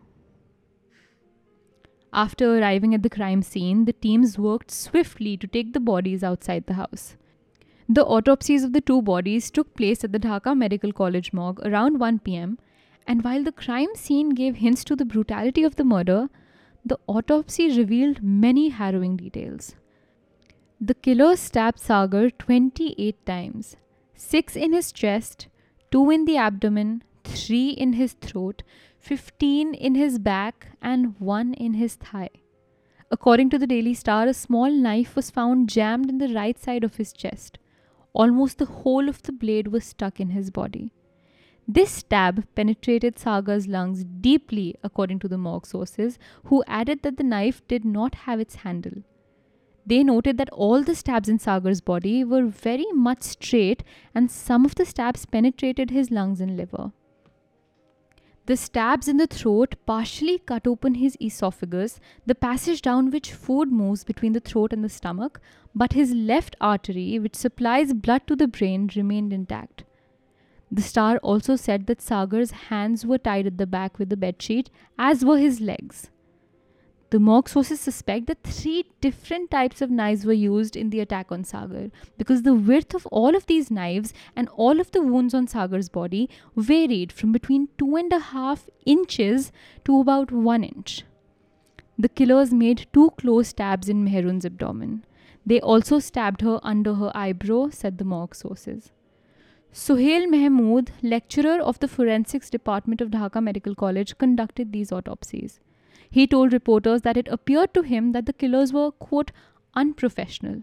After 2.13 2.59
arriving 2.59 2.95
at 2.95 3.03
the 3.03 3.17
crime 3.17 3.41
scene, 3.41 3.87
the 3.87 3.95
teams 3.95 4.39
worked 4.39 4.71
swiftly 4.71 5.39
to 5.39 5.47
take 5.47 5.73
the 5.73 5.81
bodies 5.81 6.23
outside 6.23 6.67
the 6.67 6.75
house. 6.75 7.17
The 7.89 8.05
autopsies 8.05 8.63
of 8.63 8.75
the 8.75 8.81
two 8.83 9.01
bodies 9.01 9.51
took 9.51 9.75
place 9.75 10.05
at 10.05 10.13
the 10.13 10.19
Dhaka 10.19 10.55
Medical 10.55 10.93
College 10.93 11.33
morgue 11.33 11.65
around 11.65 11.99
1 11.99 12.19
pm, 12.19 12.59
and 13.07 13.23
while 13.23 13.43
the 13.43 13.53
crime 13.53 13.95
scene 13.95 14.31
gave 14.31 14.57
hints 14.57 14.85
to 14.85 14.97
the 14.97 15.05
brutality 15.05 15.63
of 15.63 15.77
the 15.77 15.85
murder, 15.85 16.29
the 16.85 16.99
autopsy 17.07 17.77
revealed 17.77 18.23
many 18.23 18.69
harrowing 18.69 19.17
details. 19.17 19.75
The 20.81 20.95
killer 20.95 21.37
stabbed 21.37 21.79
Sagar 21.79 22.31
28 22.31 23.25
times 23.27 23.77
6 24.15 24.57
in 24.57 24.73
his 24.73 24.93
chest, 24.93 25.49
2 25.91 26.11
in 26.11 26.25
the 26.25 26.37
abdomen, 26.37 27.03
3 27.25 27.71
in 27.71 27.95
his 27.95 28.13
throat, 28.15 28.63
15 28.99 29.75
in 29.75 29.95
his 29.95 30.19
back, 30.19 30.69
and 30.83 31.19
1 31.19 31.55
in 31.55 31.75
his 31.75 31.95
thigh. 31.95 32.31
According 33.11 33.51
to 33.51 33.59
the 33.59 33.67
Daily 33.67 33.95
Star, 33.95 34.27
a 34.27 34.35
small 34.35 34.71
knife 34.71 35.15
was 35.15 35.31
found 35.31 35.69
jammed 35.69 36.09
in 36.09 36.19
the 36.19 36.35
right 36.35 36.59
side 36.59 36.83
of 36.83 36.97
his 36.97 37.13
chest. 37.13 37.59
Almost 38.13 38.59
the 38.59 38.67
whole 38.67 39.09
of 39.09 39.23
the 39.23 39.33
blade 39.33 39.69
was 39.69 39.85
stuck 39.85 40.19
in 40.19 40.31
his 40.31 40.51
body. 40.51 40.93
This 41.69 41.91
stab 41.91 42.47
penetrated 42.55 43.19
Sagar's 43.19 43.67
lungs 43.67 44.05
deeply, 44.05 44.77
according 44.85 45.19
to 45.21 45.29
the 45.29 45.39
morgue 45.39 45.67
sources, 45.67 46.19
who 46.45 46.63
added 46.67 47.03
that 47.03 47.17
the 47.17 47.25
knife 47.25 47.67
did 47.67 47.85
not 47.85 48.15
have 48.27 48.39
its 48.39 48.57
handle. 48.57 49.03
They 49.85 50.05
noted 50.05 50.39
that 50.39 50.51
all 50.51 50.83
the 50.83 50.95
stabs 50.95 51.29
in 51.29 51.39
Sagar's 51.39 51.81
body 51.81 52.25
were 52.25 52.47
very 52.47 52.87
much 52.93 53.23
straight, 53.23 53.83
and 54.15 54.31
some 54.31 54.65
of 54.65 54.77
the 54.77 54.85
stabs 54.85 55.27
penetrated 55.27 55.91
his 55.91 56.11
lungs 56.11 56.41
and 56.41 56.57
liver. 56.57 56.93
The 58.47 58.57
stabs 58.57 59.09
in 59.09 59.17
the 59.17 59.27
throat 59.27 59.75
partially 59.87 60.39
cut 60.39 60.69
open 60.69 60.95
his 60.95 61.17
esophagus, 61.21 61.99
the 62.25 62.37
passage 62.37 62.81
down 62.81 63.11
which 63.11 63.33
food 63.33 63.73
moves 63.73 64.05
between 64.05 64.35
the 64.35 64.41
throat 64.41 64.73
and 64.73 64.85
the 64.85 64.89
stomach, 64.89 65.41
but 65.75 65.95
his 65.95 66.13
left 66.13 66.55
artery, 66.61 67.19
which 67.19 67.35
supplies 67.35 67.93
blood 67.93 68.23
to 68.29 68.37
the 68.37 68.47
brain, 68.47 68.89
remained 68.95 69.33
intact. 69.33 69.83
The 70.71 70.83
star 70.83 71.19
also 71.19 71.57
said 71.57 71.87
that 71.87 72.03
Sagar's 72.03 72.51
hands 72.51 73.07
were 73.07 73.19
tied 73.19 73.47
at 73.47 73.59
the 73.59 73.67
back 73.67 73.99
with 73.99 74.13
a 74.13 74.17
bedsheet, 74.17 74.69
as 74.99 75.25
were 75.25 75.39
his 75.39 75.61
legs. 75.61 76.11
The 77.11 77.21
morgue 77.21 77.49
sources 77.49 77.79
suspect 77.79 78.27
that 78.27 78.43
three 78.43 78.85
different 79.01 79.53
types 79.53 79.81
of 79.81 79.93
knives 79.93 80.27
were 80.27 80.33
used 80.33 80.75
in 80.75 80.91
the 80.91 80.99
attack 80.99 81.31
on 81.31 81.45
Sagar 81.45 81.91
because 82.19 82.43
the 82.43 82.55
width 82.55 82.95
of 82.95 83.07
all 83.07 83.37
of 83.37 83.47
these 83.47 83.71
knives 83.71 84.13
and 84.35 84.49
all 84.49 84.81
of 84.81 84.91
the 84.91 85.03
wounds 85.03 85.33
on 85.33 85.47
Sagar's 85.47 85.89
body 85.89 86.29
varied 86.57 87.13
from 87.13 87.31
between 87.31 87.69
two 87.79 87.95
and 87.95 88.13
a 88.13 88.19
half 88.19 88.69
inches 88.85 89.53
to 89.85 90.01
about 90.01 90.33
one 90.33 90.65
inch. 90.65 91.05
The 91.97 92.09
killers 92.09 92.53
made 92.53 92.89
two 92.93 93.11
close 93.17 93.49
stabs 93.49 93.89
in 93.89 94.05
Meherun's 94.05 94.45
abdomen. 94.45 95.05
They 95.47 95.61
also 95.61 96.01
stabbed 96.01 96.41
her 96.41 96.59
under 96.65 96.95
her 96.95 97.13
eyebrow, 97.15 97.71
said 97.71 97.99
the 97.99 98.05
morgue 98.05 98.35
sources. 98.35 98.91
Suhail 99.77 100.27
Mahmood, 100.31 100.91
lecturer 101.03 101.61
of 101.61 101.79
the 101.81 101.87
forensics 101.87 102.49
department 102.49 103.03
of 103.03 103.11
Dhaka 103.11 103.43
Medical 103.43 103.75
College, 103.75 104.17
conducted 104.17 104.73
these 104.73 104.91
autopsies. 104.91 105.61
He 106.09 106.27
told 106.27 106.55
reporters 106.55 107.03
that 107.03 107.19
it 107.19 107.29
appeared 107.29 107.75
to 107.75 107.83
him 107.83 108.13
that 108.13 108.25
the 108.25 108.33
killers 108.33 108.73
were, 108.73 108.91
quote, 108.91 109.33
unprofessional. 109.75 110.63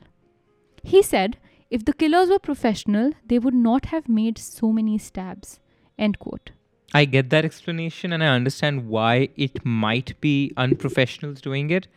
He 0.81 1.03
said 1.03 1.37
if 1.69 1.85
the 1.85 1.93
killers 1.93 2.29
were 2.29 2.39
professional, 2.39 3.11
they 3.23 3.37
would 3.37 3.53
not 3.53 3.85
have 3.85 4.09
made 4.09 4.39
so 4.39 4.71
many 4.71 4.97
stabs, 4.97 5.59
end 5.95 6.17
quote. 6.17 6.49
I 6.91 7.05
get 7.05 7.29
that 7.29 7.45
explanation 7.45 8.13
and 8.13 8.23
I 8.23 8.29
understand 8.29 8.87
why 8.87 9.29
it 9.35 9.63
might 9.63 10.19
be 10.21 10.53
unprofessionals 10.57 11.39
doing 11.39 11.69
it. 11.69 11.87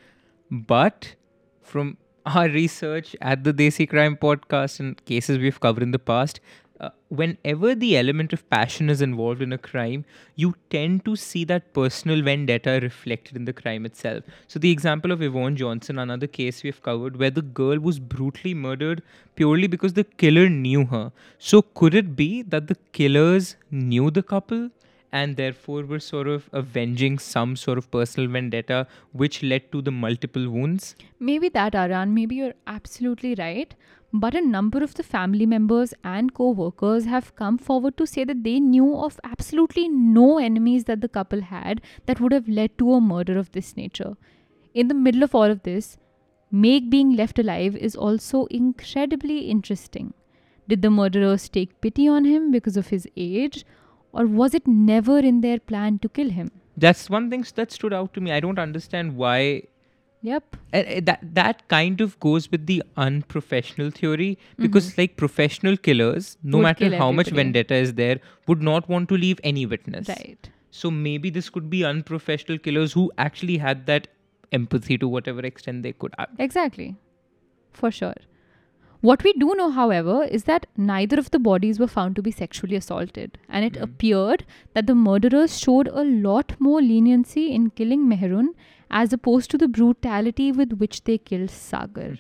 But 0.51 1.15
from 1.63 1.97
our 2.27 2.49
research 2.49 3.17
at 3.23 3.45
the 3.45 3.55
Desi 3.55 3.89
Crime 3.89 4.17
podcast 4.17 4.81
and 4.81 5.03
cases 5.07 5.39
we've 5.39 5.61
covered 5.61 5.83
in 5.83 5.93
the 5.93 5.99
past, 5.99 6.41
uh, 6.81 6.91
whenever 7.09 7.75
the 7.75 7.97
element 7.97 8.33
of 8.33 8.49
passion 8.51 8.91
is 8.91 9.01
involved 9.01 9.41
in 9.41 9.53
a 9.53 9.59
crime, 9.59 10.05
you 10.35 10.55
tend 10.71 11.05
to 11.05 11.17
see 11.17 11.45
that 11.45 11.73
personal 11.73 12.23
vendetta 12.23 12.79
reflected 12.83 13.37
in 13.37 13.45
the 13.45 13.53
crime 13.53 13.87
itself. 13.87 14.25
So, 14.47 14.59
the 14.59 14.71
example 14.71 15.13
of 15.13 15.23
Yvonne 15.23 15.57
Johnson, 15.57 15.99
another 15.99 16.27
case 16.27 16.63
we 16.63 16.71
have 16.71 16.83
covered, 16.83 17.17
where 17.17 17.31
the 17.31 17.43
girl 17.43 17.79
was 17.79 17.99
brutally 17.99 18.55
murdered 18.55 19.03
purely 19.37 19.67
because 19.67 19.95
the 19.95 20.05
killer 20.05 20.49
knew 20.49 20.85
her. 20.87 21.13
So, 21.39 21.63
could 21.63 21.95
it 21.95 22.15
be 22.17 22.43
that 22.43 22.67
the 22.67 22.77
killers 22.93 23.57
knew 23.71 24.11
the 24.11 24.23
couple? 24.23 24.71
And 25.13 25.37
therefore, 25.37 25.85
were 25.85 26.01
sort 26.01 26.29
of 26.29 26.51
avenging 26.53 27.19
some 27.19 27.57
sort 27.57 27.79
of 27.79 27.91
personal 27.91 28.29
vendetta, 28.29 28.87
which 29.13 29.43
led 29.43 29.73
to 29.73 29.81
the 29.81 29.91
multiple 29.93 30.51
wounds. 30.51 30.95
Maybe 31.21 31.49
that, 31.51 31.75
Aran. 31.75 32.13
Maybe 32.13 32.35
you're 32.37 32.55
absolutely 32.67 33.35
right. 33.37 33.75
But 34.13 34.35
a 34.35 34.41
number 34.41 34.83
of 34.83 34.95
the 34.95 35.03
family 35.03 35.47
members 35.47 35.93
and 36.03 36.33
co 36.33 36.51
workers 36.51 37.05
have 37.05 37.35
come 37.37 37.59
forward 37.59 37.97
to 37.99 38.07
say 38.07 38.25
that 38.25 38.45
they 38.45 38.61
knew 38.61 38.97
of 38.97 39.21
absolutely 39.25 39.89
no 39.89 40.39
enemies 40.39 40.85
that 40.85 41.01
the 41.01 41.09
couple 41.09 41.43
had 41.43 41.81
that 42.07 42.21
would 42.21 42.33
have 42.33 42.49
led 42.49 42.79
to 42.79 42.95
a 42.95 43.01
murder 43.01 43.37
of 43.37 43.53
this 43.53 43.77
nature. 43.77 44.17
In 44.75 44.89
the 44.89 44.95
middle 44.95 45.23
of 45.23 45.35
all 45.35 45.51
of 45.51 45.63
this, 45.65 45.99
Meg 46.51 46.89
being 46.91 47.17
left 47.17 47.39
alive 47.39 47.77
is 47.77 47.97
also 47.97 48.47
incredibly 48.47 49.51
interesting. 49.51 50.15
Did 50.69 50.83
the 50.83 50.91
murderers 50.91 51.49
take 51.49 51.81
pity 51.81 52.09
on 52.09 52.25
him 52.25 52.51
because 52.51 52.77
of 52.77 52.89
his 52.89 53.09
age, 53.17 53.65
or 54.13 54.27
was 54.27 54.55
it 54.55 54.67
never 54.67 55.19
in 55.19 55.41
their 55.41 55.59
plan 55.59 55.99
to 56.01 56.09
kill 56.09 56.31
him? 56.31 56.51
That's 56.77 57.11
one 57.11 57.31
thing 57.31 57.45
that 57.57 57.73
stood 57.73 57.93
out 57.93 58.15
to 58.15 58.21
me. 58.21 58.33
I 58.33 58.41
don't 58.41 58.59
understand 58.59 59.17
why 59.17 59.65
Yep. 60.27 60.57
And 60.73 60.87
uh, 60.93 61.01
that 61.09 61.21
that 61.39 61.59
kind 61.73 62.01
of 62.05 62.15
goes 62.27 62.47
with 62.53 62.67
the 62.71 62.77
unprofessional 63.07 63.91
theory 64.01 64.29
because 64.67 64.89
Mm-hmm. 64.91 65.01
like 65.03 65.17
professional 65.23 65.77
killers 65.89 66.31
no 66.43 66.59
Would 66.59 66.67
matter 66.69 66.85
kill 66.89 66.99
how 67.03 67.09
much 67.21 67.31
vendetta 67.41 67.81
is 67.87 67.93
there 68.03 68.19
would 68.53 68.63
not 68.71 68.89
want 68.95 69.09
to 69.15 69.19
leave 69.25 69.43
any 69.55 69.65
witness 69.75 70.09
Right. 70.15 70.51
so 70.83 70.91
maybe 71.01 71.31
this 71.41 71.51
could 71.57 71.69
be 71.75 71.83
unprofessional 71.95 72.59
killers 72.69 72.97
who 73.01 73.05
actually 73.27 73.59
had 73.67 73.85
that 73.93 74.09
empathy 74.61 74.99
to 75.05 75.09
whatever 75.17 75.47
extent 75.53 75.83
they 75.89 75.93
could 76.05 76.19
Uh, 76.25 76.27
Exactly. 76.49 76.89
For 77.83 77.91
sure. 78.01 78.15
What 79.07 79.23
we 79.27 79.33
do 79.41 79.55
know, 79.59 79.71
however, 79.77 80.15
is 80.37 80.45
that 80.45 80.65
neither 80.91 81.19
of 81.23 81.27
the 81.33 81.39
bodies 81.47 81.79
were 81.83 81.91
found 81.95 82.17
to 82.19 82.23
be 82.29 82.31
sexually 82.37 82.77
assaulted, 82.79 83.37
and 83.49 83.67
it 83.67 83.75
Mhm. 83.75 83.83
appeared 83.87 84.45
that 84.79 84.87
the 84.91 84.95
murderers 85.01 85.59
showed 85.65 85.91
a 86.03 86.05
lot 86.29 86.55
more 86.69 86.81
leniency 86.87 87.45
in 87.59 87.67
killing 87.81 88.07
Meherun 88.13 88.49
as 88.91 89.13
opposed 89.13 89.51
to 89.51 89.59
the 89.59 89.69
brutality 89.69 90.53
with 90.53 90.73
which 90.75 91.05
they 91.05 91.19
killed 91.19 91.51
Sagar. 91.51 92.17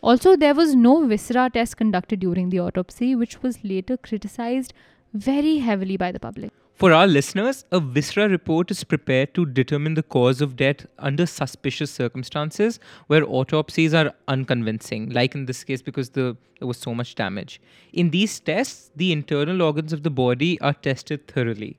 Also, 0.00 0.36
there 0.36 0.54
was 0.54 0.74
no 0.74 1.06
viscera 1.06 1.50
test 1.50 1.76
conducted 1.76 2.20
during 2.20 2.50
the 2.50 2.60
autopsy, 2.60 3.14
which 3.16 3.42
was 3.42 3.64
later 3.64 3.96
criticized 3.96 4.72
very 5.12 5.58
heavily 5.58 5.96
by 5.96 6.12
the 6.12 6.20
public. 6.20 6.52
for 6.80 6.88
our 6.96 7.06
listeners 7.12 7.64
a 7.76 7.78
viscera 7.94 8.24
report 8.32 8.70
is 8.74 8.82
prepared 8.90 9.30
to 9.36 9.44
determine 9.54 9.94
the 9.94 10.04
cause 10.16 10.42
of 10.46 10.52
death 10.60 10.84
under 11.08 11.24
suspicious 11.32 11.94
circumstances 12.00 12.78
where 13.08 13.24
autopsies 13.38 13.96
are 14.00 14.12
unconvincing 14.34 15.08
like 15.16 15.34
in 15.38 15.46
this 15.48 15.64
case 15.70 15.82
because 15.88 16.10
the 16.18 16.26
there 16.60 16.68
was 16.72 16.78
so 16.84 16.94
much 17.00 17.10
damage 17.22 17.56
in 18.04 18.12
these 18.14 18.38
tests 18.50 18.92
the 19.02 19.10
internal 19.16 19.64
organs 19.70 19.96
of 19.98 20.04
the 20.06 20.14
body 20.22 20.52
are 20.60 20.74
tested 20.88 21.26
thoroughly 21.34 21.72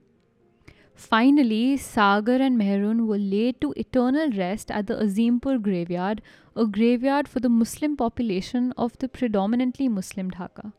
Finally, 0.99 1.77
Sagar 1.77 2.41
and 2.45 2.59
Meherun 2.59 3.07
were 3.07 3.17
laid 3.17 3.61
to 3.61 3.73
eternal 3.77 4.29
rest 4.31 4.69
at 4.69 4.87
the 4.87 4.95
Azimpur 4.95 5.57
graveyard, 5.61 6.21
a 6.57 6.65
graveyard 6.65 7.25
for 7.25 7.39
the 7.39 7.47
Muslim 7.47 7.95
population 7.95 8.73
of 8.77 8.97
the 8.97 9.07
predominantly 9.07 9.87
Muslim 9.87 10.29
Dhaka. 10.29 10.73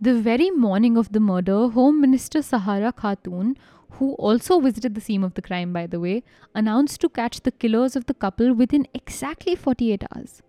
The 0.00 0.14
very 0.14 0.50
morning 0.50 0.96
of 0.96 1.12
the 1.12 1.20
murder, 1.20 1.68
Home 1.68 2.00
Minister 2.00 2.40
Sahara 2.40 2.94
Khatun, 2.94 3.56
who 3.98 4.14
also 4.14 4.58
visited 4.58 4.94
the 4.94 5.02
scene 5.02 5.22
of 5.22 5.34
the 5.34 5.42
crime 5.42 5.74
by 5.74 5.86
the 5.86 6.00
way, 6.00 6.22
announced 6.54 7.02
to 7.02 7.10
catch 7.10 7.42
the 7.42 7.52
killers 7.52 7.94
of 7.94 8.06
the 8.06 8.14
couple 8.14 8.54
within 8.54 8.88
exactly 8.94 9.54
48 9.54 10.04
hours. 10.16 10.40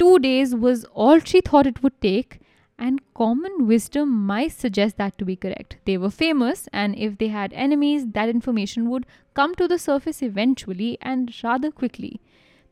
Two 0.00 0.18
days 0.18 0.52
was 0.52 0.84
all 0.92 1.20
she 1.20 1.40
thought 1.40 1.68
it 1.68 1.80
would 1.80 2.00
take, 2.00 2.40
and 2.78 3.00
common 3.14 3.66
wisdom 3.66 4.08
might 4.26 4.52
suggest 4.52 4.96
that 4.96 5.16
to 5.18 5.24
be 5.24 5.36
correct. 5.36 5.76
They 5.84 5.96
were 5.96 6.10
famous, 6.10 6.68
and 6.72 6.96
if 6.96 7.18
they 7.18 7.28
had 7.28 7.52
enemies, 7.52 8.06
that 8.08 8.28
information 8.28 8.90
would 8.90 9.06
come 9.34 9.54
to 9.56 9.68
the 9.68 9.78
surface 9.78 10.22
eventually 10.22 10.98
and 11.00 11.32
rather 11.44 11.70
quickly. 11.70 12.20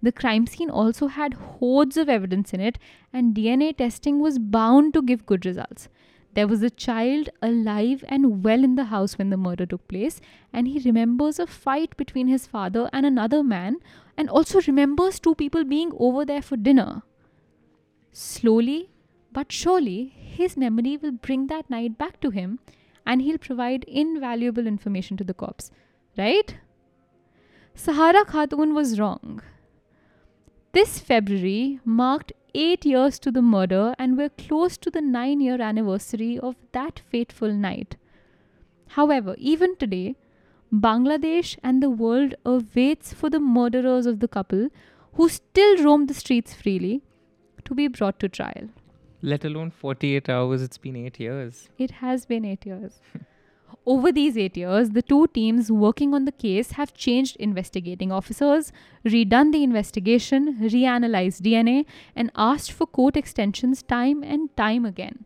The 0.03 0.13
crime 0.13 0.47
scene 0.47 0.71
also 0.71 1.09
had 1.09 1.35
hordes 1.35 1.97
of 1.97 2.09
evidence 2.09 2.55
in 2.55 2.61
it, 2.61 2.79
and 3.13 3.35
DNA 3.35 3.77
testing 3.77 4.19
was 4.19 4.39
bound 4.39 4.95
to 4.95 5.03
give 5.03 5.27
good 5.27 5.45
results. 5.45 5.89
There 6.35 6.47
was 6.47 6.63
a 6.63 6.71
child 6.71 7.29
alive 7.43 8.05
and 8.09 8.45
well 8.45 8.63
in 8.63 8.77
the 8.77 8.85
house 8.85 9.19
when 9.19 9.31
the 9.31 9.37
murder 9.37 9.67
took 9.67 9.87
place, 9.89 10.21
and 10.53 10.69
he 10.69 10.79
remembers 10.79 11.39
a 11.39 11.47
fight 11.47 11.97
between 11.97 12.29
his 12.29 12.47
father 12.47 12.89
and 12.93 13.05
another 13.05 13.43
man, 13.43 13.77
and 14.17 14.31
also 14.31 14.61
remembers 14.63 15.19
two 15.19 15.35
people 15.35 15.65
being 15.65 15.93
over 15.99 16.25
there 16.25 16.43
for 16.43 16.57
dinner. 16.57 17.03
Slowly 18.13 18.91
but 19.33 19.53
surely, 19.53 20.12
his 20.16 20.57
memory 20.57 20.97
will 20.97 21.12
bring 21.12 21.47
that 21.47 21.69
night 21.71 21.99
back 21.99 22.21
to 22.21 22.31
him 22.31 22.59
and 23.07 23.23
he'll 23.23 23.38
provide 23.38 23.85
invaluable 23.85 24.66
information 24.66 25.16
to 25.16 25.25
the 25.25 25.35
cops. 25.35 25.71
Right? 26.16 26.57
Sahara 27.75 28.25
Khatun 28.25 28.75
was 28.75 28.99
wrong. 28.99 29.43
This 30.73 30.99
February 30.99 31.81
marked 31.85 32.33
eight 32.55 32.85
years 32.85 33.19
to 33.21 33.31
the 33.31 33.43
murder, 33.43 33.95
and 33.99 34.16
we're 34.16 34.29
close 34.29 34.77
to 34.79 34.90
the 34.90 35.01
nine 35.01 35.40
year 35.40 35.61
anniversary 35.61 36.38
of 36.38 36.57
that 36.73 37.01
fateful 37.11 37.53
night. 37.53 37.97
However, 38.88 39.35
even 39.38 39.77
today, 39.77 40.16
Bangladesh 40.73 41.57
and 41.62 41.83
the 41.83 41.90
world 41.90 42.35
awaits 42.45 43.12
for 43.12 43.31
the 43.31 43.40
murderers 43.40 44.07
of 44.07 44.21
the 44.21 44.29
couple 44.29 44.69
who 45.14 45.29
still 45.29 45.77
roam 45.83 46.07
the 46.07 46.14
streets 46.14 46.55
freely 46.55 47.03
to 47.64 47.75
be 47.75 47.88
brought 47.88 48.21
to 48.21 48.29
trial. 48.29 48.69
Let 49.23 49.45
alone 49.45 49.71
48 49.71 50.29
hours 50.29 50.63
it's 50.63 50.79
been 50.79 50.97
8 50.97 51.21
years 51.21 51.69
It 51.79 51.91
has 52.03 52.27
been 52.27 52.45
eight 52.45 52.65
years. 52.67 53.01
Over 53.87 54.13
these 54.13 54.37
eight 54.37 54.57
years, 54.57 54.91
the 54.91 55.01
two 55.01 55.27
teams 55.29 55.71
working 55.73 56.13
on 56.13 56.25
the 56.25 56.33
case 56.33 56.73
have 56.73 56.93
changed 56.93 57.37
investigating 57.37 58.13
officers, 58.13 58.73
redone 59.07 59.53
the 59.53 59.63
investigation, 59.65 60.59
reanalyzed 60.61 61.41
DNA, 61.41 61.87
and 62.15 62.31
asked 62.37 62.73
for 62.73 62.87
court 62.87 63.17
extensions 63.17 63.83
time 63.83 64.23
and 64.23 64.55
time 64.57 64.85
again. 64.85 65.25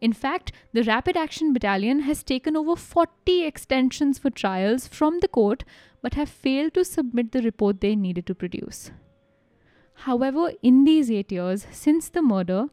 In 0.00 0.12
fact, 0.12 0.52
the 0.72 0.82
Rapid 0.82 1.16
Action 1.16 1.52
Battalion 1.52 2.00
has 2.00 2.22
taken 2.22 2.56
over 2.56 2.76
40 2.76 3.44
extensions 3.44 4.18
for 4.18 4.30
trials 4.30 4.88
from 4.88 5.20
the 5.20 5.28
court 5.28 5.64
but 6.02 6.14
have 6.14 6.28
failed 6.28 6.74
to 6.74 6.84
submit 6.84 7.32
the 7.32 7.42
report 7.42 7.80
they 7.80 7.96
needed 7.96 8.26
to 8.26 8.34
produce. 8.34 8.90
However, 10.00 10.52
in 10.62 10.84
these 10.84 11.10
eight 11.10 11.32
years 11.32 11.66
since 11.70 12.08
the 12.08 12.20
murder, 12.20 12.66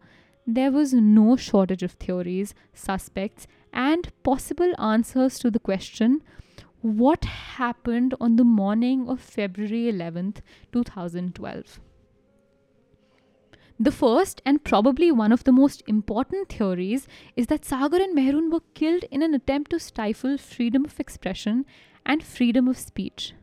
there 0.46 0.72
was 0.72 0.94
no 0.94 1.36
shortage 1.36 1.84
of 1.84 1.94
theories, 1.94 2.54
suspects, 2.74 3.48
and 3.72 4.12
possible 4.24 4.74
answers 4.80 5.40
to 5.40 5.50
the 5.50 5.60
question 5.60 6.22
what 6.82 7.24
happened 7.24 8.14
on 8.20 8.36
the 8.36 8.44
morning 8.44 9.08
of 9.08 9.22
February 9.22 9.92
11th, 9.92 10.42
2012. 10.74 11.80
The 13.80 13.92
first 13.92 14.42
and 14.46 14.64
probably 14.64 15.12
one 15.12 15.32
of 15.32 15.46
the 15.46 15.52
most 15.52 15.82
important 15.88 16.50
theories 16.50 17.08
is 17.36 17.48
that 17.48 17.66
Sagar 17.66 18.02
and 18.02 18.16
Meherun 18.16 18.52
were 18.52 18.62
killed 18.74 19.06
in 19.12 19.24
an 19.24 19.34
attempt 19.34 19.72
to 19.72 19.80
stifle 19.80 20.38
freedom 20.38 20.86
of 20.86 21.00
expression 21.00 21.66
and 22.06 22.22
freedom 22.22 22.68
of 22.68 22.78
speech. 22.78 23.34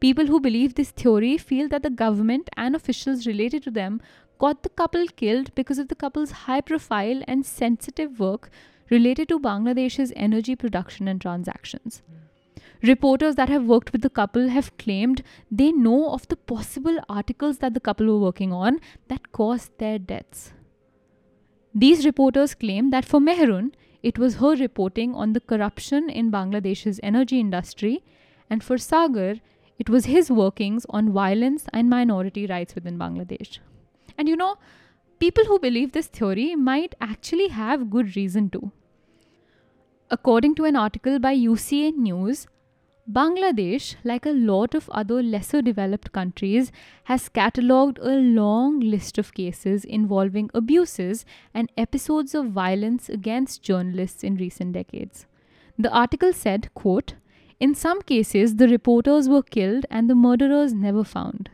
People 0.00 0.26
who 0.26 0.40
believe 0.40 0.74
this 0.74 0.90
theory 0.90 1.36
feel 1.38 1.68
that 1.68 1.82
the 1.82 1.90
government 1.90 2.48
and 2.56 2.74
officials 2.74 3.26
related 3.26 3.62
to 3.64 3.70
them 3.70 4.00
got 4.42 4.62
the 4.62 4.74
couple 4.80 5.06
killed 5.22 5.54
because 5.54 5.78
of 5.78 5.88
the 5.88 5.94
couple's 5.94 6.32
high 6.44 6.60
profile 6.60 7.22
and 7.28 7.46
sensitive 7.46 8.18
work 8.18 8.50
related 8.90 9.28
to 9.28 9.38
Bangladesh's 9.38 10.12
energy 10.16 10.56
production 10.56 11.06
and 11.08 11.20
transactions. 11.20 12.02
Reporters 12.82 13.36
that 13.36 13.48
have 13.48 13.64
worked 13.64 13.92
with 13.92 14.02
the 14.02 14.10
couple 14.10 14.48
have 14.48 14.76
claimed 14.76 15.22
they 15.50 15.70
know 15.70 16.10
of 16.10 16.26
the 16.26 16.40
possible 16.54 16.98
articles 17.08 17.58
that 17.58 17.74
the 17.74 17.84
couple 17.88 18.06
were 18.06 18.18
working 18.18 18.52
on 18.52 18.80
that 19.06 19.30
caused 19.30 19.78
their 19.78 19.98
deaths. 19.98 20.52
These 21.72 22.04
reporters 22.04 22.54
claim 22.54 22.90
that 22.90 23.04
for 23.04 23.20
Meherun, 23.20 23.72
it 24.02 24.18
was 24.18 24.36
her 24.36 24.56
reporting 24.56 25.14
on 25.14 25.32
the 25.32 25.40
corruption 25.40 26.10
in 26.10 26.32
Bangladesh's 26.32 26.98
energy 27.02 27.38
industry, 27.38 28.02
and 28.50 28.64
for 28.64 28.76
Sagar, 28.76 29.36
it 29.78 29.88
was 29.88 30.06
his 30.06 30.30
workings 30.30 30.84
on 30.90 31.12
violence 31.12 31.66
and 31.72 31.88
minority 31.88 32.46
rights 32.46 32.74
within 32.74 32.98
Bangladesh. 32.98 33.60
And 34.16 34.28
you 34.28 34.36
know, 34.36 34.56
people 35.18 35.44
who 35.44 35.58
believe 35.58 35.92
this 35.92 36.06
theory 36.06 36.54
might 36.54 36.94
actually 37.00 37.48
have 37.48 37.90
good 37.90 38.16
reason 38.16 38.50
to. 38.50 38.72
According 40.10 40.56
to 40.56 40.64
an 40.64 40.76
article 40.76 41.18
by 41.18 41.34
UCA 41.34 41.96
News, 41.96 42.46
Bangladesh, 43.10 43.96
like 44.04 44.26
a 44.26 44.30
lot 44.30 44.74
of 44.74 44.88
other 44.90 45.22
lesser 45.22 45.60
developed 45.60 46.12
countries, 46.12 46.70
has 47.04 47.28
catalogued 47.28 47.98
a 47.98 48.14
long 48.14 48.78
list 48.78 49.18
of 49.18 49.34
cases 49.34 49.84
involving 49.84 50.50
abuses 50.54 51.24
and 51.52 51.72
episodes 51.76 52.32
of 52.34 52.50
violence 52.50 53.08
against 53.08 53.62
journalists 53.62 54.22
in 54.22 54.36
recent 54.36 54.72
decades. 54.72 55.26
The 55.76 55.90
article 55.90 56.32
said, 56.32 56.72
quote, 56.74 57.14
In 57.58 57.74
some 57.74 58.02
cases, 58.02 58.56
the 58.56 58.68
reporters 58.68 59.28
were 59.28 59.42
killed 59.42 59.84
and 59.90 60.08
the 60.08 60.14
murderers 60.14 60.72
never 60.72 61.02
found. 61.02 61.50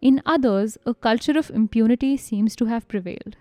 In 0.00 0.22
others, 0.26 0.76
a 0.84 0.94
culture 0.94 1.38
of 1.38 1.50
impunity 1.50 2.16
seems 2.16 2.54
to 2.56 2.66
have 2.66 2.88
prevailed. 2.88 3.36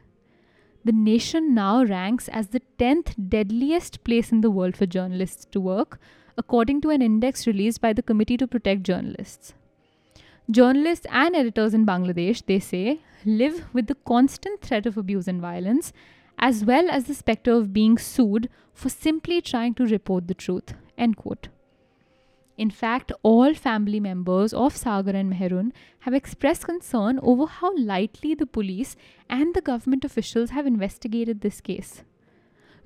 The 0.84 0.92
nation 0.92 1.54
now 1.54 1.84
ranks 1.84 2.28
as 2.30 2.50
the 2.50 2.62
10th 2.80 3.30
deadliest 3.30 4.04
place 4.04 4.32
in 4.32 4.42
the 4.42 4.52
world 4.52 4.78
for 4.78 4.86
journalists 4.86 5.46
to 5.52 5.60
work, 5.60 6.00
according 6.38 6.82
to 6.82 6.92
an 6.92 7.02
index 7.02 7.48
released 7.48 7.82
by 7.82 7.92
the 7.94 8.04
Committee 8.04 8.38
to 8.38 8.48
Protect 8.48 8.84
Journalists. 8.84 9.54
Journalists 10.50 11.08
and 11.10 11.36
editors 11.36 11.74
in 11.74 11.86
Bangladesh, 11.86 12.46
they 12.46 12.60
say, 12.60 13.02
live 13.26 13.66
with 13.74 13.88
the 13.88 13.98
constant 14.06 14.62
threat 14.62 14.86
of 14.86 14.96
abuse 14.96 15.28
and 15.28 15.42
violence, 15.42 15.92
as 16.38 16.64
well 16.64 16.90
as 16.90 17.06
the 17.06 17.16
specter 17.16 17.54
of 17.54 17.74
being 17.74 17.98
sued 17.98 18.48
for 18.74 18.90
simply 18.90 19.42
trying 19.42 19.74
to 19.74 19.86
report 19.86 20.28
the 20.28 20.34
truth. 20.36 20.76
End 20.98 21.18
quote. 21.18 21.48
In 22.58 22.70
fact, 22.70 23.12
all 23.22 23.54
family 23.54 24.00
members 24.00 24.54
of 24.54 24.78
Sagar 24.78 25.14
and 25.14 25.34
Meherun 25.34 25.72
have 26.00 26.14
expressed 26.14 26.66
concern 26.66 27.20
over 27.22 27.46
how 27.46 27.78
lightly 27.78 28.34
the 28.34 28.46
police 28.46 28.96
and 29.30 29.54
the 29.54 29.62
government 29.62 30.06
officials 30.06 30.52
have 30.52 30.66
investigated 30.66 31.42
this 31.42 31.60
case. 31.60 32.04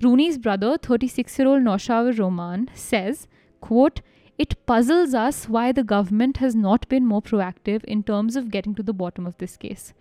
Runi's 0.01 0.38
brother, 0.38 0.77
36-year-old 0.77 1.62
Noshawer 1.62 2.17
Roman, 2.17 2.69
says, 2.73 3.27
quote, 3.62 4.01
it 4.39 4.65
puzzles 4.65 5.13
us 5.13 5.49
why 5.49 5.71
the 5.71 5.84
government 5.84 6.38
has 6.38 6.55
not 6.55 6.88
been 6.88 7.05
more 7.05 7.21
proactive 7.21 7.84
in 7.84 8.03
terms 8.03 8.36
of 8.38 8.49
getting 8.49 8.73
to 8.75 8.82
the 8.82 8.93
bottom 8.93 9.27
of 9.27 9.38
this 9.38 9.58
case. 9.58 9.93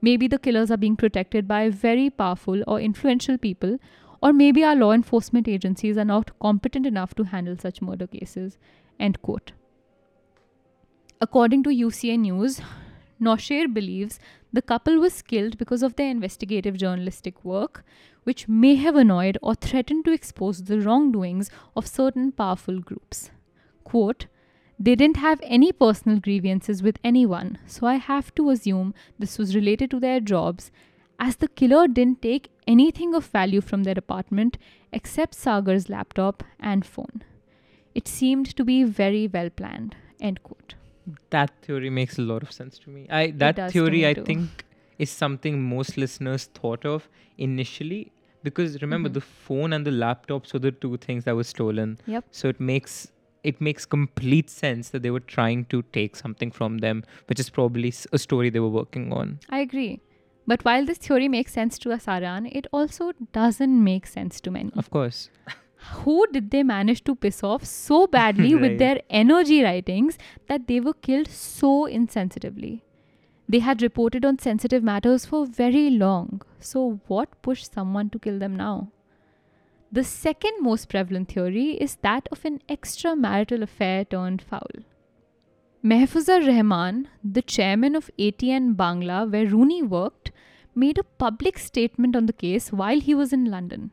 Maybe 0.00 0.26
the 0.26 0.38
killers 0.38 0.70
are 0.70 0.78
being 0.78 0.96
protected 0.96 1.46
by 1.46 1.68
very 1.68 2.08
powerful 2.10 2.64
or 2.66 2.80
influential 2.80 3.38
people, 3.38 3.78
or 4.22 4.32
maybe 4.32 4.64
our 4.64 4.74
law 4.74 4.92
enforcement 4.92 5.46
agencies 5.46 5.98
are 5.98 6.04
not 6.04 6.38
competent 6.40 6.86
enough 6.86 7.14
to 7.14 7.24
handle 7.24 7.58
such 7.58 7.82
murder 7.82 8.06
cases. 8.06 8.58
End 8.98 9.20
quote. 9.22 9.52
According 11.20 11.62
to 11.64 11.70
UCA 11.70 12.18
News, 12.18 12.60
Nosher 13.20 13.72
believes 13.72 14.18
the 14.52 14.62
couple 14.62 14.98
was 14.98 15.22
killed 15.22 15.56
because 15.58 15.82
of 15.82 15.96
their 15.96 16.10
investigative 16.10 16.76
journalistic 16.76 17.44
work, 17.44 17.84
which 18.24 18.48
may 18.48 18.74
have 18.74 18.96
annoyed 18.96 19.38
or 19.42 19.54
threatened 19.54 20.04
to 20.04 20.12
expose 20.12 20.64
the 20.64 20.80
wrongdoings 20.80 21.50
of 21.76 21.86
certain 21.86 22.32
powerful 22.32 22.80
groups. 22.80 23.30
Quote, 23.84 24.26
they 24.78 24.96
didn't 24.96 25.18
have 25.18 25.40
any 25.44 25.72
personal 25.72 26.18
grievances 26.18 26.82
with 26.82 26.98
anyone, 27.04 27.58
so 27.66 27.86
I 27.86 27.94
have 27.94 28.34
to 28.34 28.50
assume 28.50 28.92
this 29.18 29.38
was 29.38 29.54
related 29.54 29.90
to 29.92 30.00
their 30.00 30.20
jobs, 30.20 30.70
as 31.18 31.36
the 31.36 31.48
killer 31.48 31.86
didn't 31.86 32.22
take 32.22 32.50
anything 32.66 33.14
of 33.14 33.26
value 33.26 33.60
from 33.60 33.84
their 33.84 33.94
apartment 33.96 34.58
except 34.92 35.34
Sagar's 35.34 35.88
laptop 35.88 36.42
and 36.58 36.84
phone. 36.84 37.22
It 37.94 38.08
seemed 38.08 38.54
to 38.56 38.64
be 38.64 38.82
very 38.84 39.28
well 39.28 39.50
planned. 39.50 39.96
End 40.20 40.42
quote. 40.42 40.74
That 41.30 41.50
theory 41.62 41.90
makes 41.90 42.18
a 42.18 42.22
lot 42.22 42.42
of 42.42 42.50
sense 42.52 42.78
to 42.80 42.90
me. 42.90 43.06
I 43.10 43.30
that 43.32 43.70
theory 43.72 44.06
I 44.06 44.14
too. 44.14 44.22
think 44.24 44.64
is 44.98 45.10
something 45.10 45.62
most 45.62 45.96
listeners 45.96 46.44
thought 46.58 46.84
of 46.86 47.08
initially 47.36 48.12
because 48.42 48.80
remember 48.82 49.08
Mhm. 49.08 49.14
the 49.14 49.20
phone 49.20 49.72
and 49.72 49.86
the 49.86 49.90
laptops 49.90 50.52
were 50.52 50.58
the 50.66 50.72
two 50.72 50.96
things 50.96 51.24
that 51.24 51.36
were 51.36 51.44
stolen. 51.50 51.98
Yep. 52.06 52.24
So 52.30 52.48
it 52.48 52.60
makes 52.60 52.96
it 53.52 53.60
makes 53.60 53.84
complete 53.84 54.48
sense 54.48 54.88
that 54.90 55.02
they 55.02 55.10
were 55.10 55.20
trying 55.36 55.66
to 55.66 55.82
take 55.92 56.16
something 56.16 56.50
from 56.50 56.78
them, 56.78 57.02
which 57.26 57.38
is 57.38 57.50
probably 57.50 57.92
a 58.12 58.18
story 58.18 58.48
they 58.50 58.60
were 58.60 58.70
working 58.80 59.12
on. 59.12 59.38
I 59.50 59.58
agree. 59.60 60.00
But 60.46 60.64
while 60.64 60.86
this 60.86 60.98
theory 60.98 61.28
makes 61.28 61.52
sense 61.52 61.78
to 61.80 61.90
Asaran, 61.90 62.48
it 62.60 62.66
also 62.72 63.12
doesn't 63.32 63.84
make 63.84 64.06
sense 64.06 64.40
to 64.42 64.50
many. 64.50 64.72
Of 64.84 64.88
course. 64.90 65.28
Who 65.92 66.26
did 66.32 66.50
they 66.50 66.62
manage 66.62 67.04
to 67.04 67.14
piss 67.14 67.42
off 67.42 67.64
so 67.64 68.06
badly 68.06 68.54
with 68.64 68.78
their 68.78 69.00
energy 69.10 69.62
writings 69.62 70.18
that 70.48 70.66
they 70.66 70.80
were 70.80 70.94
killed 70.94 71.28
so 71.28 71.86
insensitively? 71.86 72.82
They 73.48 73.58
had 73.58 73.82
reported 73.82 74.24
on 74.24 74.38
sensitive 74.38 74.82
matters 74.82 75.26
for 75.26 75.46
very 75.46 75.90
long. 75.90 76.42
So, 76.60 77.00
what 77.06 77.42
pushed 77.42 77.72
someone 77.72 78.08
to 78.10 78.18
kill 78.18 78.38
them 78.38 78.56
now? 78.56 78.90
The 79.92 80.02
second 80.02 80.54
most 80.60 80.88
prevalent 80.88 81.28
theory 81.28 81.72
is 81.72 81.96
that 81.96 82.28
of 82.32 82.44
an 82.44 82.60
extramarital 82.68 83.62
affair 83.62 84.04
turned 84.04 84.42
foul. 84.42 84.82
Mahfuzur 85.84 86.46
Rahman, 86.46 87.08
the 87.22 87.42
chairman 87.42 87.94
of 87.94 88.10
ATN 88.18 88.74
Bangla, 88.74 89.30
where 89.30 89.46
Runi 89.46 89.82
worked, 89.82 90.32
made 90.74 90.98
a 90.98 91.04
public 91.04 91.58
statement 91.58 92.16
on 92.16 92.26
the 92.26 92.32
case 92.32 92.72
while 92.72 92.98
he 92.98 93.14
was 93.14 93.32
in 93.32 93.44
London. 93.44 93.90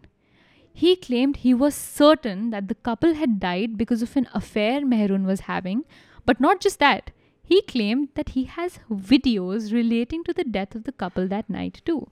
He 0.74 0.96
claimed 0.96 1.38
he 1.38 1.54
was 1.54 1.76
certain 1.76 2.50
that 2.50 2.68
the 2.68 2.76
couple 2.76 3.14
had 3.14 3.40
died 3.40 3.78
because 3.78 4.02
of 4.02 4.16
an 4.16 4.28
affair 4.34 4.82
Meherun 4.82 5.26
was 5.26 5.42
having, 5.42 5.84
but 6.26 6.40
not 6.40 6.62
just 6.62 6.80
that. 6.80 7.12
He 7.44 7.62
claimed 7.62 8.10
that 8.16 8.30
he 8.30 8.46
has 8.46 8.80
videos 8.90 9.74
relating 9.74 10.24
to 10.24 10.34
the 10.34 10.44
death 10.44 10.74
of 10.74 10.86
the 10.86 10.92
couple 10.92 11.28
that 11.28 11.50
night 11.50 11.82
too. 11.86 12.10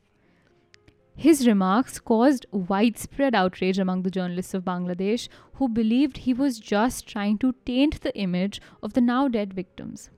His 1.16 1.46
remarks 1.48 2.00
caused 2.00 2.46
widespread 2.52 3.36
outrage 3.36 3.78
among 3.78 4.04
the 4.04 4.12
journalists 4.12 4.54
of 4.54 4.64
Bangladesh 4.64 5.28
who 5.54 5.68
believed 5.68 6.20
he 6.20 6.34
was 6.34 6.60
just 6.60 7.08
trying 7.08 7.38
to 7.40 7.56
taint 7.66 8.02
the 8.02 8.18
image 8.18 8.62
of 8.82 8.94
the 8.94 9.02
now 9.02 9.28
dead 9.28 9.54
victims. 9.54 10.10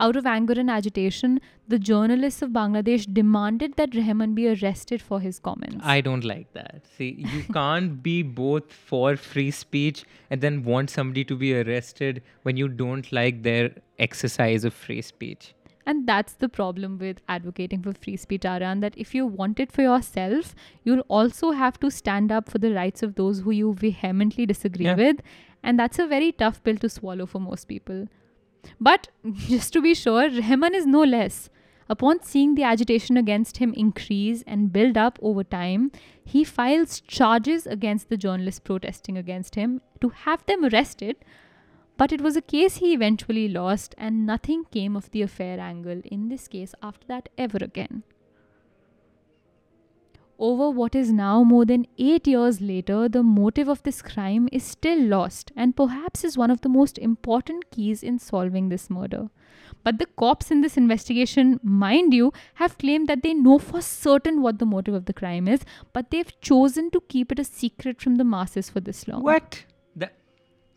Out 0.00 0.16
of 0.16 0.24
anger 0.24 0.54
and 0.56 0.70
agitation, 0.70 1.40
the 1.68 1.78
journalists 1.78 2.40
of 2.42 2.50
Bangladesh 2.50 3.06
demanded 3.12 3.74
that 3.76 3.94
Rahman 3.94 4.34
be 4.34 4.48
arrested 4.48 5.02
for 5.02 5.20
his 5.20 5.38
comments. 5.38 5.84
I 5.84 6.00
don't 6.00 6.24
like 6.24 6.52
that. 6.54 6.82
See, 6.96 7.24
you 7.34 7.42
can't 7.52 8.02
be 8.02 8.22
both 8.22 8.72
for 8.72 9.16
free 9.16 9.50
speech 9.50 10.04
and 10.30 10.40
then 10.40 10.62
want 10.64 10.90
somebody 10.90 11.24
to 11.24 11.36
be 11.36 11.54
arrested 11.54 12.22
when 12.44 12.56
you 12.56 12.68
don't 12.68 13.10
like 13.12 13.42
their 13.42 13.72
exercise 13.98 14.64
of 14.64 14.72
free 14.72 15.02
speech. 15.02 15.54
And 15.86 16.06
that's 16.06 16.34
the 16.34 16.48
problem 16.48 16.98
with 16.98 17.18
advocating 17.28 17.82
for 17.82 17.92
free 17.92 18.16
speech, 18.16 18.44
Aryan, 18.46 18.80
that 18.80 18.94
if 18.96 19.14
you 19.14 19.26
want 19.26 19.60
it 19.60 19.70
for 19.72 19.82
yourself, 19.82 20.54
you'll 20.84 21.04
also 21.08 21.50
have 21.50 21.78
to 21.80 21.90
stand 21.90 22.30
up 22.32 22.48
for 22.48 22.58
the 22.58 22.72
rights 22.72 23.02
of 23.02 23.16
those 23.16 23.40
who 23.40 23.50
you 23.50 23.74
vehemently 23.74 24.46
disagree 24.46 24.86
Yeah. 24.86 24.94
with. 24.94 25.20
And 25.62 25.78
that's 25.78 25.98
a 25.98 26.06
very 26.06 26.32
tough 26.32 26.62
pill 26.62 26.76
to 26.76 26.88
swallow 26.88 27.26
for 27.26 27.38
most 27.38 27.66
people. 27.66 28.06
But 28.80 29.08
just 29.34 29.72
to 29.74 29.82
be 29.82 29.94
sure, 29.94 30.30
Rahman 30.30 30.74
is 30.74 30.86
no 30.86 31.02
less. 31.02 31.48
Upon 31.88 32.22
seeing 32.22 32.54
the 32.54 32.62
agitation 32.62 33.16
against 33.16 33.56
him 33.56 33.74
increase 33.74 34.44
and 34.46 34.72
build 34.72 34.96
up 34.96 35.18
over 35.20 35.42
time, 35.42 35.90
he 36.24 36.44
files 36.44 37.00
charges 37.00 37.66
against 37.66 38.08
the 38.08 38.16
journalists 38.16 38.60
protesting 38.60 39.18
against 39.18 39.56
him 39.56 39.80
to 40.00 40.10
have 40.10 40.46
them 40.46 40.64
arrested. 40.64 41.16
But 41.96 42.12
it 42.12 42.20
was 42.20 42.36
a 42.36 42.42
case 42.42 42.76
he 42.76 42.94
eventually 42.94 43.48
lost, 43.48 43.94
and 43.98 44.24
nothing 44.24 44.64
came 44.70 44.96
of 44.96 45.10
the 45.10 45.22
affair 45.22 45.58
angle 45.58 46.00
in 46.04 46.28
this 46.28 46.46
case 46.46 46.74
after 46.80 47.06
that 47.08 47.28
ever 47.36 47.58
again. 47.60 48.04
Over 50.40 50.70
what 50.70 50.94
is 50.94 51.12
now 51.12 51.44
more 51.44 51.66
than 51.66 51.86
eight 51.98 52.26
years 52.26 52.62
later, 52.62 53.10
the 53.10 53.22
motive 53.22 53.68
of 53.68 53.82
this 53.82 54.00
crime 54.00 54.48
is 54.50 54.64
still 54.64 54.98
lost 54.98 55.52
and 55.54 55.76
perhaps 55.76 56.24
is 56.24 56.38
one 56.38 56.50
of 56.50 56.62
the 56.62 56.68
most 56.70 56.96
important 56.96 57.70
keys 57.70 58.02
in 58.02 58.18
solving 58.18 58.70
this 58.70 58.88
murder. 58.88 59.28
But 59.84 59.98
the 59.98 60.06
cops 60.06 60.50
in 60.50 60.62
this 60.62 60.78
investigation, 60.78 61.60
mind 61.62 62.14
you, 62.14 62.32
have 62.54 62.78
claimed 62.78 63.06
that 63.08 63.22
they 63.22 63.34
know 63.34 63.58
for 63.58 63.82
certain 63.82 64.40
what 64.40 64.58
the 64.58 64.64
motive 64.64 64.94
of 64.94 65.04
the 65.04 65.12
crime 65.12 65.46
is, 65.46 65.60
but 65.92 66.10
they've 66.10 66.40
chosen 66.40 66.90
to 66.92 67.02
keep 67.02 67.30
it 67.30 67.38
a 67.38 67.44
secret 67.44 68.00
from 68.00 68.14
the 68.14 68.24
masses 68.24 68.70
for 68.70 68.80
this 68.80 69.06
long. 69.06 69.22
What? 69.22 69.64
That, 69.94 70.14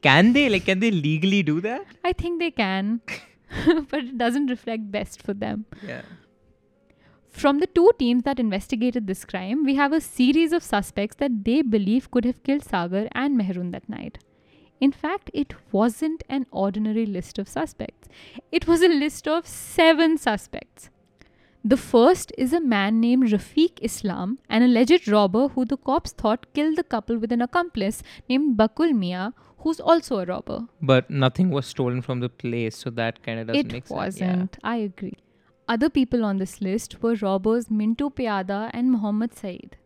can 0.02 0.34
they? 0.34 0.50
Like, 0.50 0.66
can 0.66 0.82
they 0.82 0.92
legally 0.92 1.42
do 1.42 1.62
that? 1.62 1.86
I 2.04 2.12
think 2.12 2.40
they 2.40 2.52
can, 2.52 3.00
but 3.66 4.00
it 4.00 4.18
doesn't 4.18 4.48
reflect 4.48 4.92
best 4.92 5.22
for 5.22 5.34
them. 5.34 5.66
Yeah. 5.88 6.02
From 7.34 7.60
the 7.60 7.68
two 7.68 7.92
teams 8.00 8.24
that 8.24 8.40
investigated 8.40 9.08
this 9.08 9.26
crime, 9.26 9.64
we 9.66 9.76
have 9.76 9.92
a 9.92 10.00
series 10.00 10.54
of 10.54 10.64
suspects 10.64 11.16
that 11.18 11.44
they 11.44 11.62
believe 11.62 12.10
could 12.12 12.26
have 12.26 12.44
killed 12.44 12.64
Sagar 12.64 13.08
and 13.14 13.38
Meherun 13.40 13.72
that 13.72 13.90
night. 13.90 14.20
In 14.80 14.92
fact, 14.92 15.32
it 15.34 15.54
wasn't 15.72 16.24
an 16.30 16.46
ordinary 16.52 17.06
list 17.06 17.40
of 17.40 17.50
suspects, 17.50 18.08
it 18.52 18.68
was 18.68 18.82
a 18.82 18.88
list 18.88 19.28
of 19.28 19.48
seven 19.48 20.18
suspects. 20.18 20.90
The 21.66 21.78
first 21.78 22.32
is 22.38 22.52
a 22.54 22.60
man 22.60 23.00
named 23.00 23.30
Rafiq 23.30 23.80
Islam, 23.82 24.38
an 24.50 24.62
alleged 24.64 25.08
robber 25.08 25.48
who 25.50 25.66
the 25.66 25.78
cops 25.78 26.12
thought 26.12 26.46
killed 26.54 26.76
the 26.76 26.84
couple 26.84 27.18
with 27.18 27.32
an 27.32 27.42
accomplice 27.42 28.04
named 28.30 28.58
Bakul 28.58 28.94
Mia, 28.94 29.34
who's 29.60 29.80
also 29.80 30.20
a 30.20 30.26
robber. 30.26 30.68
But 30.82 31.10
nothing 31.10 31.50
was 31.50 31.66
stolen 31.66 32.02
from 32.02 32.20
the 32.20 32.28
place, 32.30 32.76
so 32.78 32.90
that 32.92 33.24
kind 33.24 33.40
of 33.40 33.48
doesn't 33.48 33.72
make 33.72 33.88
sense. 33.88 33.92
it 33.92 33.96
wasn't. 33.96 34.58
I 34.64 34.76
agree. 34.76 35.18
Other 35.68 35.90
people 35.90 36.26
on 36.26 36.38
this 36.38 36.62
list 36.62 37.02
were 37.02 37.16
robbers 37.16 37.68
Mintu 37.68 38.14
Piada 38.14 38.70
and 38.74 38.92
Muhammad 38.92 39.34
Saeed. 39.34 39.78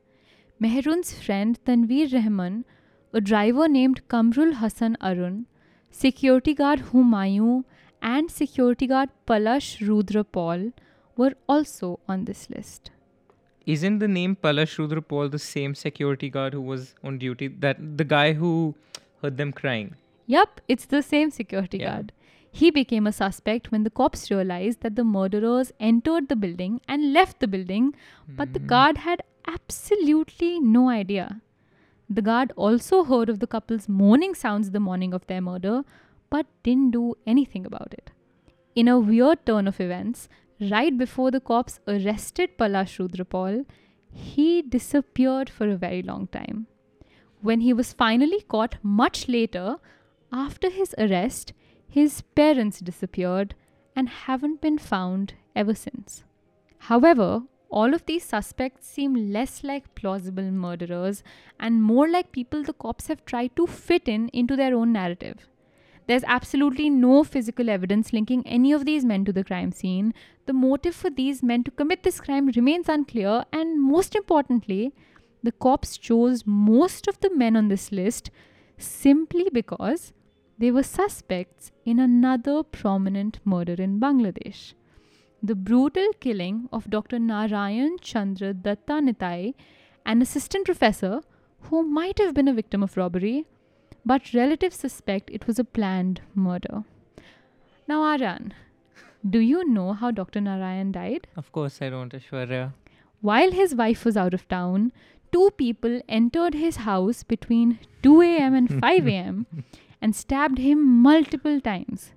Meherun's 0.61 1.13
friend 1.13 1.59
Tanveer 1.65 2.11
Rahman, 2.13 2.65
a 3.13 3.21
driver 3.21 3.67
named 3.67 4.01
Kamrul 4.07 4.55
Hassan 4.55 4.97
Arun, 5.01 5.45
security 5.91 6.53
guard 6.55 6.79
Humayun, 6.91 7.63
and 8.01 8.31
security 8.31 8.87
guard 8.87 9.09
Palash 9.27 9.79
Rudra 9.87 10.23
Paul 10.23 10.71
were 11.15 11.33
also 11.47 11.99
on 12.07 12.25
this 12.25 12.49
list. 12.49 12.91
Isn't 13.65 13.99
the 13.99 14.07
name 14.07 14.35
Palash 14.35 14.77
Rudra 14.77 15.01
Paul 15.01 15.29
the 15.29 15.39
same 15.39 15.75
security 15.75 16.29
guard 16.29 16.53
who 16.53 16.61
was 16.61 16.95
on 17.03 17.17
duty? 17.17 17.47
That 17.49 17.97
the 17.97 18.03
guy 18.03 18.33
who 18.33 18.75
heard 19.21 19.37
them 19.37 19.51
crying. 19.51 19.95
Yup, 20.25 20.61
it's 20.67 20.85
the 20.85 21.01
same 21.01 21.29
security 21.31 21.77
Yeah. 21.77 21.91
guard. 21.91 22.13
He 22.51 22.71
became 22.71 23.05
a 23.07 23.11
suspect 23.11 23.71
when 23.71 23.83
the 23.83 23.89
cops 23.89 24.31
realized 24.31 24.81
that 24.81 24.95
the 24.95 25.03
murderers 25.03 25.71
entered 25.79 26.27
the 26.29 26.35
building 26.35 26.81
and 26.87 27.13
left 27.13 27.39
the 27.39 27.47
building, 27.47 27.93
but 28.27 28.53
the 28.53 28.59
Mhm. 28.59 28.67
guard 28.67 28.97
had 28.97 29.21
absolutely 29.47 30.59
no 30.59 30.89
idea. 30.89 31.41
The 32.09 32.21
guard 32.21 32.53
also 32.55 33.03
heard 33.03 33.29
of 33.29 33.39
the 33.39 33.47
couple's 33.47 33.87
moaning 33.89 34.33
sounds 34.33 34.71
the 34.71 34.79
morning 34.79 35.13
of 35.13 35.27
their 35.27 35.41
murder, 35.41 35.83
but 36.29 36.45
didn't 36.63 36.91
do 36.91 37.15
anything 37.25 37.65
about 37.65 37.93
it. 37.93 38.11
In 38.75 38.87
a 38.87 38.99
weird 38.99 39.45
turn 39.45 39.67
of 39.67 39.79
events, 39.79 40.29
right 40.59 40.97
before 40.97 41.31
the 41.31 41.39
cops 41.39 41.79
arrested 41.87 42.57
Palash 42.57 42.97
Rudrapal, 42.99 43.65
he 44.11 44.61
disappeared 44.61 45.49
for 45.49 45.69
a 45.69 45.77
very 45.77 46.01
long 46.01 46.27
time. 46.27 46.67
When 47.41 47.61
he 47.61 47.73
was 47.73 47.93
finally 47.93 48.41
caught 48.41 48.77
much 48.81 49.27
later, 49.27 49.77
after 50.31 50.69
his 50.69 50.95
arrest, 50.97 51.53
his 51.97 52.21
parents 52.35 52.79
disappeared 52.79 53.55
and 53.95 54.07
haven't 54.07 54.61
been 54.61 54.77
found 54.77 55.33
ever 55.55 55.73
since. 55.73 56.23
However, 56.89 57.41
all 57.69 57.95
of 57.95 58.05
these 58.05 58.23
suspects 58.23 58.87
seem 58.87 59.31
less 59.33 59.63
like 59.63 59.95
plausible 59.95 60.51
murderers 60.51 61.23
and 61.59 61.81
more 61.81 62.07
like 62.07 62.31
people 62.31 62.61
the 62.61 62.73
cops 62.73 63.07
have 63.07 63.25
tried 63.25 63.55
to 63.55 63.65
fit 63.65 64.07
in 64.07 64.29
into 64.29 64.55
their 64.55 64.75
own 64.75 64.93
narrative. 64.93 65.47
There's 66.05 66.23
absolutely 66.25 66.91
no 66.91 67.23
physical 67.23 67.67
evidence 67.67 68.13
linking 68.13 68.45
any 68.45 68.71
of 68.73 68.85
these 68.85 69.03
men 69.03 69.25
to 69.25 69.33
the 69.33 69.43
crime 69.43 69.71
scene. 69.71 70.13
The 70.45 70.53
motive 70.53 70.93
for 70.93 71.09
these 71.09 71.41
men 71.41 71.63
to 71.63 71.71
commit 71.71 72.03
this 72.03 72.21
crime 72.21 72.51
remains 72.55 72.87
unclear, 72.87 73.43
and 73.51 73.81
most 73.81 74.15
importantly, 74.15 74.93
the 75.41 75.51
cops 75.51 75.97
chose 75.97 76.43
most 76.45 77.07
of 77.07 77.19
the 77.21 77.35
men 77.35 77.57
on 77.57 77.69
this 77.69 77.91
list 77.91 78.29
simply 78.77 79.47
because 79.51 80.13
they 80.57 80.71
were 80.71 80.83
suspects 80.83 81.71
in 81.85 81.99
another 81.99 82.63
prominent 82.63 83.39
murder 83.45 83.75
in 83.77 83.99
Bangladesh. 83.99 84.73
The 85.41 85.55
brutal 85.55 86.11
killing 86.19 86.67
of 86.71 86.89
Dr. 86.89 87.19
Narayan 87.19 87.97
Chandra 88.01 88.53
Datta 88.53 88.93
Nitai, 88.93 89.53
an 90.05 90.21
assistant 90.21 90.65
professor 90.65 91.21
who 91.61 91.83
might 91.83 92.17
have 92.17 92.33
been 92.33 92.47
a 92.47 92.53
victim 92.53 92.81
of 92.81 92.97
robbery, 92.97 93.45
but 94.05 94.33
relatives 94.33 94.77
suspect 94.77 95.29
it 95.31 95.45
was 95.45 95.59
a 95.59 95.63
planned 95.63 96.21
murder. 96.33 96.83
Now, 97.87 98.03
Aran, 98.03 98.53
do 99.29 99.39
you 99.39 99.63
know 99.67 99.93
how 99.93 100.11
Dr. 100.11 100.41
Narayan 100.41 100.91
died? 100.91 101.27
Of 101.35 101.51
course, 101.51 101.81
I 101.81 101.89
don't, 101.89 102.13
Ashwarya. 102.13 102.73
While 103.21 103.51
his 103.51 103.75
wife 103.75 104.05
was 104.05 104.17
out 104.17 104.33
of 104.33 104.47
town, 104.47 104.91
two 105.31 105.51
people 105.57 106.01
entered 106.07 106.53
his 106.53 106.77
house 106.77 107.23
between 107.23 107.79
2 108.03 108.21
a.m. 108.21 108.53
and 108.55 108.79
5 108.79 109.07
a.m. 109.07 109.45
and 110.01 110.15
stabbed 110.15 110.57
him 110.57 110.85
multiple 111.01 111.59
times. 111.61 112.11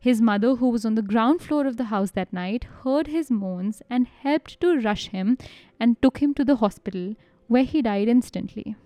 His 0.00 0.20
mother, 0.20 0.54
who 0.56 0.68
was 0.68 0.84
on 0.84 0.94
the 0.94 1.02
ground 1.02 1.42
floor 1.42 1.66
of 1.66 1.76
the 1.76 1.84
house 1.84 2.12
that 2.12 2.32
night, 2.32 2.64
heard 2.84 3.08
his 3.08 3.30
moans 3.30 3.82
and 3.90 4.06
helped 4.06 4.60
to 4.60 4.80
rush 4.80 5.08
him 5.08 5.36
and 5.80 6.00
took 6.00 6.18
him 6.18 6.34
to 6.34 6.44
the 6.44 6.56
hospital, 6.56 7.14
where 7.48 7.64
he 7.64 7.82
died 7.82 8.08
instantly. 8.08 8.76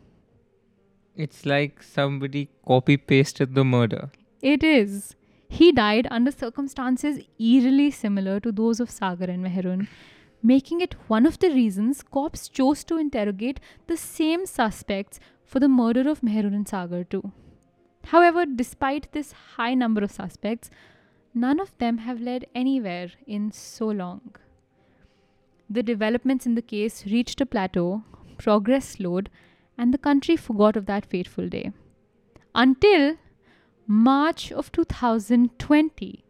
It's 1.14 1.44
like 1.44 1.82
somebody 1.82 2.48
copy 2.66 2.96
pasted 2.96 3.54
the 3.54 3.64
murder. 3.64 4.11
It 4.40 4.64
is. 4.64 5.14
He 5.48 5.70
died 5.70 6.08
under 6.11 6.30
circumstances 6.30 7.20
eerily 7.38 7.90
similar 7.90 8.40
to 8.40 8.50
those 8.50 8.80
of 8.80 8.90
Sagar 8.90 9.28
and 9.28 9.44
Meherun, 9.44 9.88
making 10.42 10.80
it 10.80 10.94
one 11.08 11.26
of 11.26 11.38
the 11.40 11.50
reasons 11.50 12.02
cops 12.02 12.48
chose 12.48 12.85
to 12.85 12.96
interrogate 12.96 13.61
the 13.87 13.98
same 13.98 14.46
suspects 14.46 15.20
for 15.44 15.61
the 15.61 15.68
murder 15.68 16.08
of 16.08 16.22
Meherun 16.22 16.54
and 16.54 16.66
Sagar 16.66 17.04
too. 17.04 17.32
However, 18.06 18.44
despite 18.46 19.12
this 19.12 19.32
high 19.56 19.74
number 19.74 20.02
of 20.02 20.10
suspects, 20.10 20.70
none 21.34 21.60
of 21.60 21.76
them 21.78 21.98
have 21.98 22.20
led 22.20 22.46
anywhere 22.54 23.10
in 23.26 23.52
so 23.52 23.86
long. 23.88 24.36
The 25.70 25.82
developments 25.82 26.44
in 26.44 26.54
the 26.54 26.62
case 26.62 27.06
reached 27.06 27.40
a 27.40 27.46
plateau, 27.46 28.02
progress 28.36 28.90
slowed, 28.90 29.30
and 29.78 29.94
the 29.94 29.98
country 29.98 30.36
forgot 30.36 30.76
of 30.76 30.86
that 30.86 31.06
fateful 31.06 31.48
day. 31.48 31.72
Until 32.54 33.16
March 33.86 34.52
of 34.52 34.70
2020, 34.72 36.24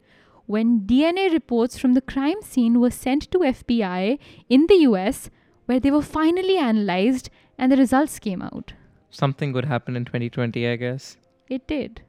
when 0.47 0.81
DNA 0.81 1.33
reports 1.33 1.79
from 1.79 1.95
the 1.95 2.01
crime 2.01 2.43
scene 2.43 2.81
were 2.81 2.91
sent 2.91 3.31
to 3.33 3.39
FBI 3.39 4.19
in 4.49 4.67
the 4.67 4.77
US, 4.89 5.31
where 5.67 5.81
they 5.81 5.91
were 5.91 6.03
finally 6.03 6.59
analyzed 6.59 7.31
and 7.59 7.73
the 7.73 7.77
results 7.77 8.19
came 8.19 8.43
out. 8.43 8.75
Something 9.11 9.53
good 9.53 9.65
happened 9.67 9.97
in 9.97 10.05
2020, 10.05 10.69
I 10.69 10.77
guess. 10.77 11.17
It 11.53 11.67
did. 11.67 12.01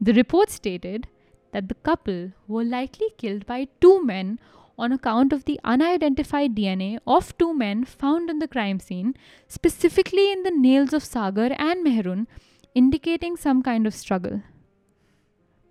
The 0.00 0.12
report 0.12 0.48
stated 0.48 1.08
that 1.52 1.68
the 1.68 1.74
couple 1.74 2.30
were 2.46 2.62
likely 2.62 3.08
killed 3.18 3.44
by 3.44 3.66
two 3.80 4.04
men 4.04 4.38
on 4.78 4.92
account 4.92 5.32
of 5.32 5.44
the 5.44 5.58
unidentified 5.64 6.54
DNA 6.54 6.98
of 7.04 7.36
two 7.36 7.52
men 7.52 7.84
found 7.84 8.30
on 8.30 8.38
the 8.38 8.46
crime 8.46 8.78
scene, 8.78 9.14
specifically 9.48 10.30
in 10.30 10.44
the 10.44 10.52
nails 10.52 10.92
of 10.92 11.02
Sagar 11.02 11.50
and 11.58 11.84
Meherun, 11.84 12.28
indicating 12.76 13.36
some 13.36 13.60
kind 13.60 13.88
of 13.88 13.94
struggle. 13.94 14.42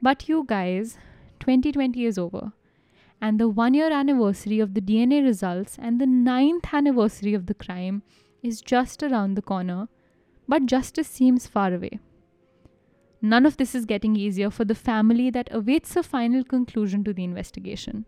But 0.02 0.28
you 0.28 0.44
guys, 0.46 0.98
2020 1.40 2.04
is 2.04 2.18
over, 2.18 2.52
and 3.22 3.40
the 3.40 3.48
one 3.48 3.74
year 3.74 3.94
anniversary 3.94 4.60
of 4.60 4.74
the 4.74 4.82
DNA 4.82 5.24
results 5.24 5.78
and 5.80 6.02
the 6.02 6.06
ninth 6.06 6.74
anniversary 6.74 7.34
of 7.34 7.46
the 7.46 7.54
crime 7.54 8.04
is 8.44 8.60
just 8.60 9.02
around 9.02 9.36
the 9.36 9.48
corner, 9.54 9.88
but 10.50 10.66
justice 10.66 11.08
seems 11.08 11.48
far 11.48 11.74
away. 11.74 12.00
None 13.26 13.48
of 13.48 13.58
this 13.58 13.74
is 13.74 13.86
getting 13.86 14.16
easier 14.16 14.52
for 14.52 14.66
the 14.66 14.76
family 14.76 15.32
that 15.32 15.48
awaits 15.52 15.96
a 15.96 16.04
final 16.04 16.44
conclusion 16.44 17.04
to 17.06 17.12
the 17.12 17.24
investigation. 17.24 18.06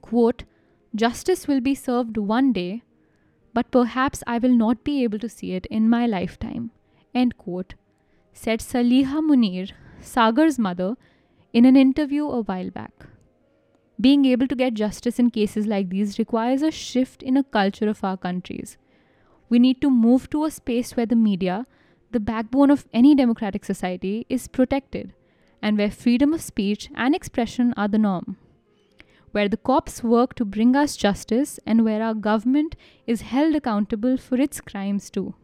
Quote, 0.00 0.44
Justice 0.94 1.48
will 1.48 1.60
be 1.60 1.74
served 1.74 2.16
one 2.16 2.52
day, 2.52 2.84
but 3.52 3.72
perhaps 3.72 4.22
I 4.28 4.38
will 4.38 4.56
not 4.56 4.84
be 4.84 5.02
able 5.02 5.18
to 5.18 5.28
see 5.28 5.54
it 5.54 5.66
in 5.66 5.90
my 5.90 6.06
lifetime. 6.06 6.70
End 7.12 7.36
quote, 7.36 7.74
said 8.32 8.60
Saliha 8.60 9.20
Munir, 9.28 9.72
Sagar's 10.00 10.56
mother, 10.56 10.94
in 11.52 11.64
an 11.64 11.76
interview 11.76 12.28
a 12.28 12.42
while 12.42 12.70
back. 12.70 13.06
Being 14.00 14.24
able 14.24 14.46
to 14.46 14.54
get 14.54 14.74
justice 14.74 15.18
in 15.18 15.30
cases 15.30 15.66
like 15.66 15.88
these 15.88 16.16
requires 16.20 16.62
a 16.62 16.70
shift 16.70 17.24
in 17.24 17.36
a 17.36 17.42
culture 17.42 17.88
of 17.88 18.04
our 18.04 18.16
countries. 18.16 18.76
We 19.48 19.58
need 19.58 19.80
to 19.80 19.90
move 19.90 20.30
to 20.30 20.44
a 20.44 20.52
space 20.52 20.96
where 20.96 21.06
the 21.06 21.16
media, 21.16 21.66
the 22.14 22.20
backbone 22.20 22.70
of 22.70 22.86
any 22.94 23.14
democratic 23.14 23.64
society, 23.64 24.24
is 24.30 24.48
protected 24.48 25.12
and 25.60 25.76
where 25.76 25.90
freedom 25.90 26.32
of 26.32 26.40
speech 26.40 26.88
and 26.94 27.14
expression 27.14 27.74
are 27.76 27.88
the 27.88 27.98
norm. 27.98 28.36
Where 29.32 29.48
the 29.48 29.56
cops 29.56 30.02
work 30.02 30.34
to 30.36 30.44
bring 30.44 30.76
us 30.76 30.96
justice 30.96 31.58
and 31.66 31.84
where 31.84 32.02
our 32.02 32.14
government 32.14 32.76
is 33.06 33.22
held 33.32 33.56
accountable 33.56 34.16
for 34.16 34.40
its 34.40 34.60
crimes 34.60 35.10
too. 35.10 35.34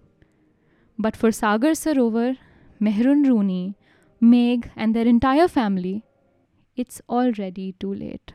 But 0.97 1.17
for 1.17 1.33
Sagar 1.33 1.73
Sarowar, 1.73 2.37
Meherun 2.81 3.27
Runi, 3.27 3.75
Meg, 4.21 4.71
and 4.77 4.95
their 4.95 5.07
entire 5.07 5.49
family, 5.49 6.05
it's 6.77 7.03
already 7.09 7.75
too 7.81 7.93
late. 7.93 8.35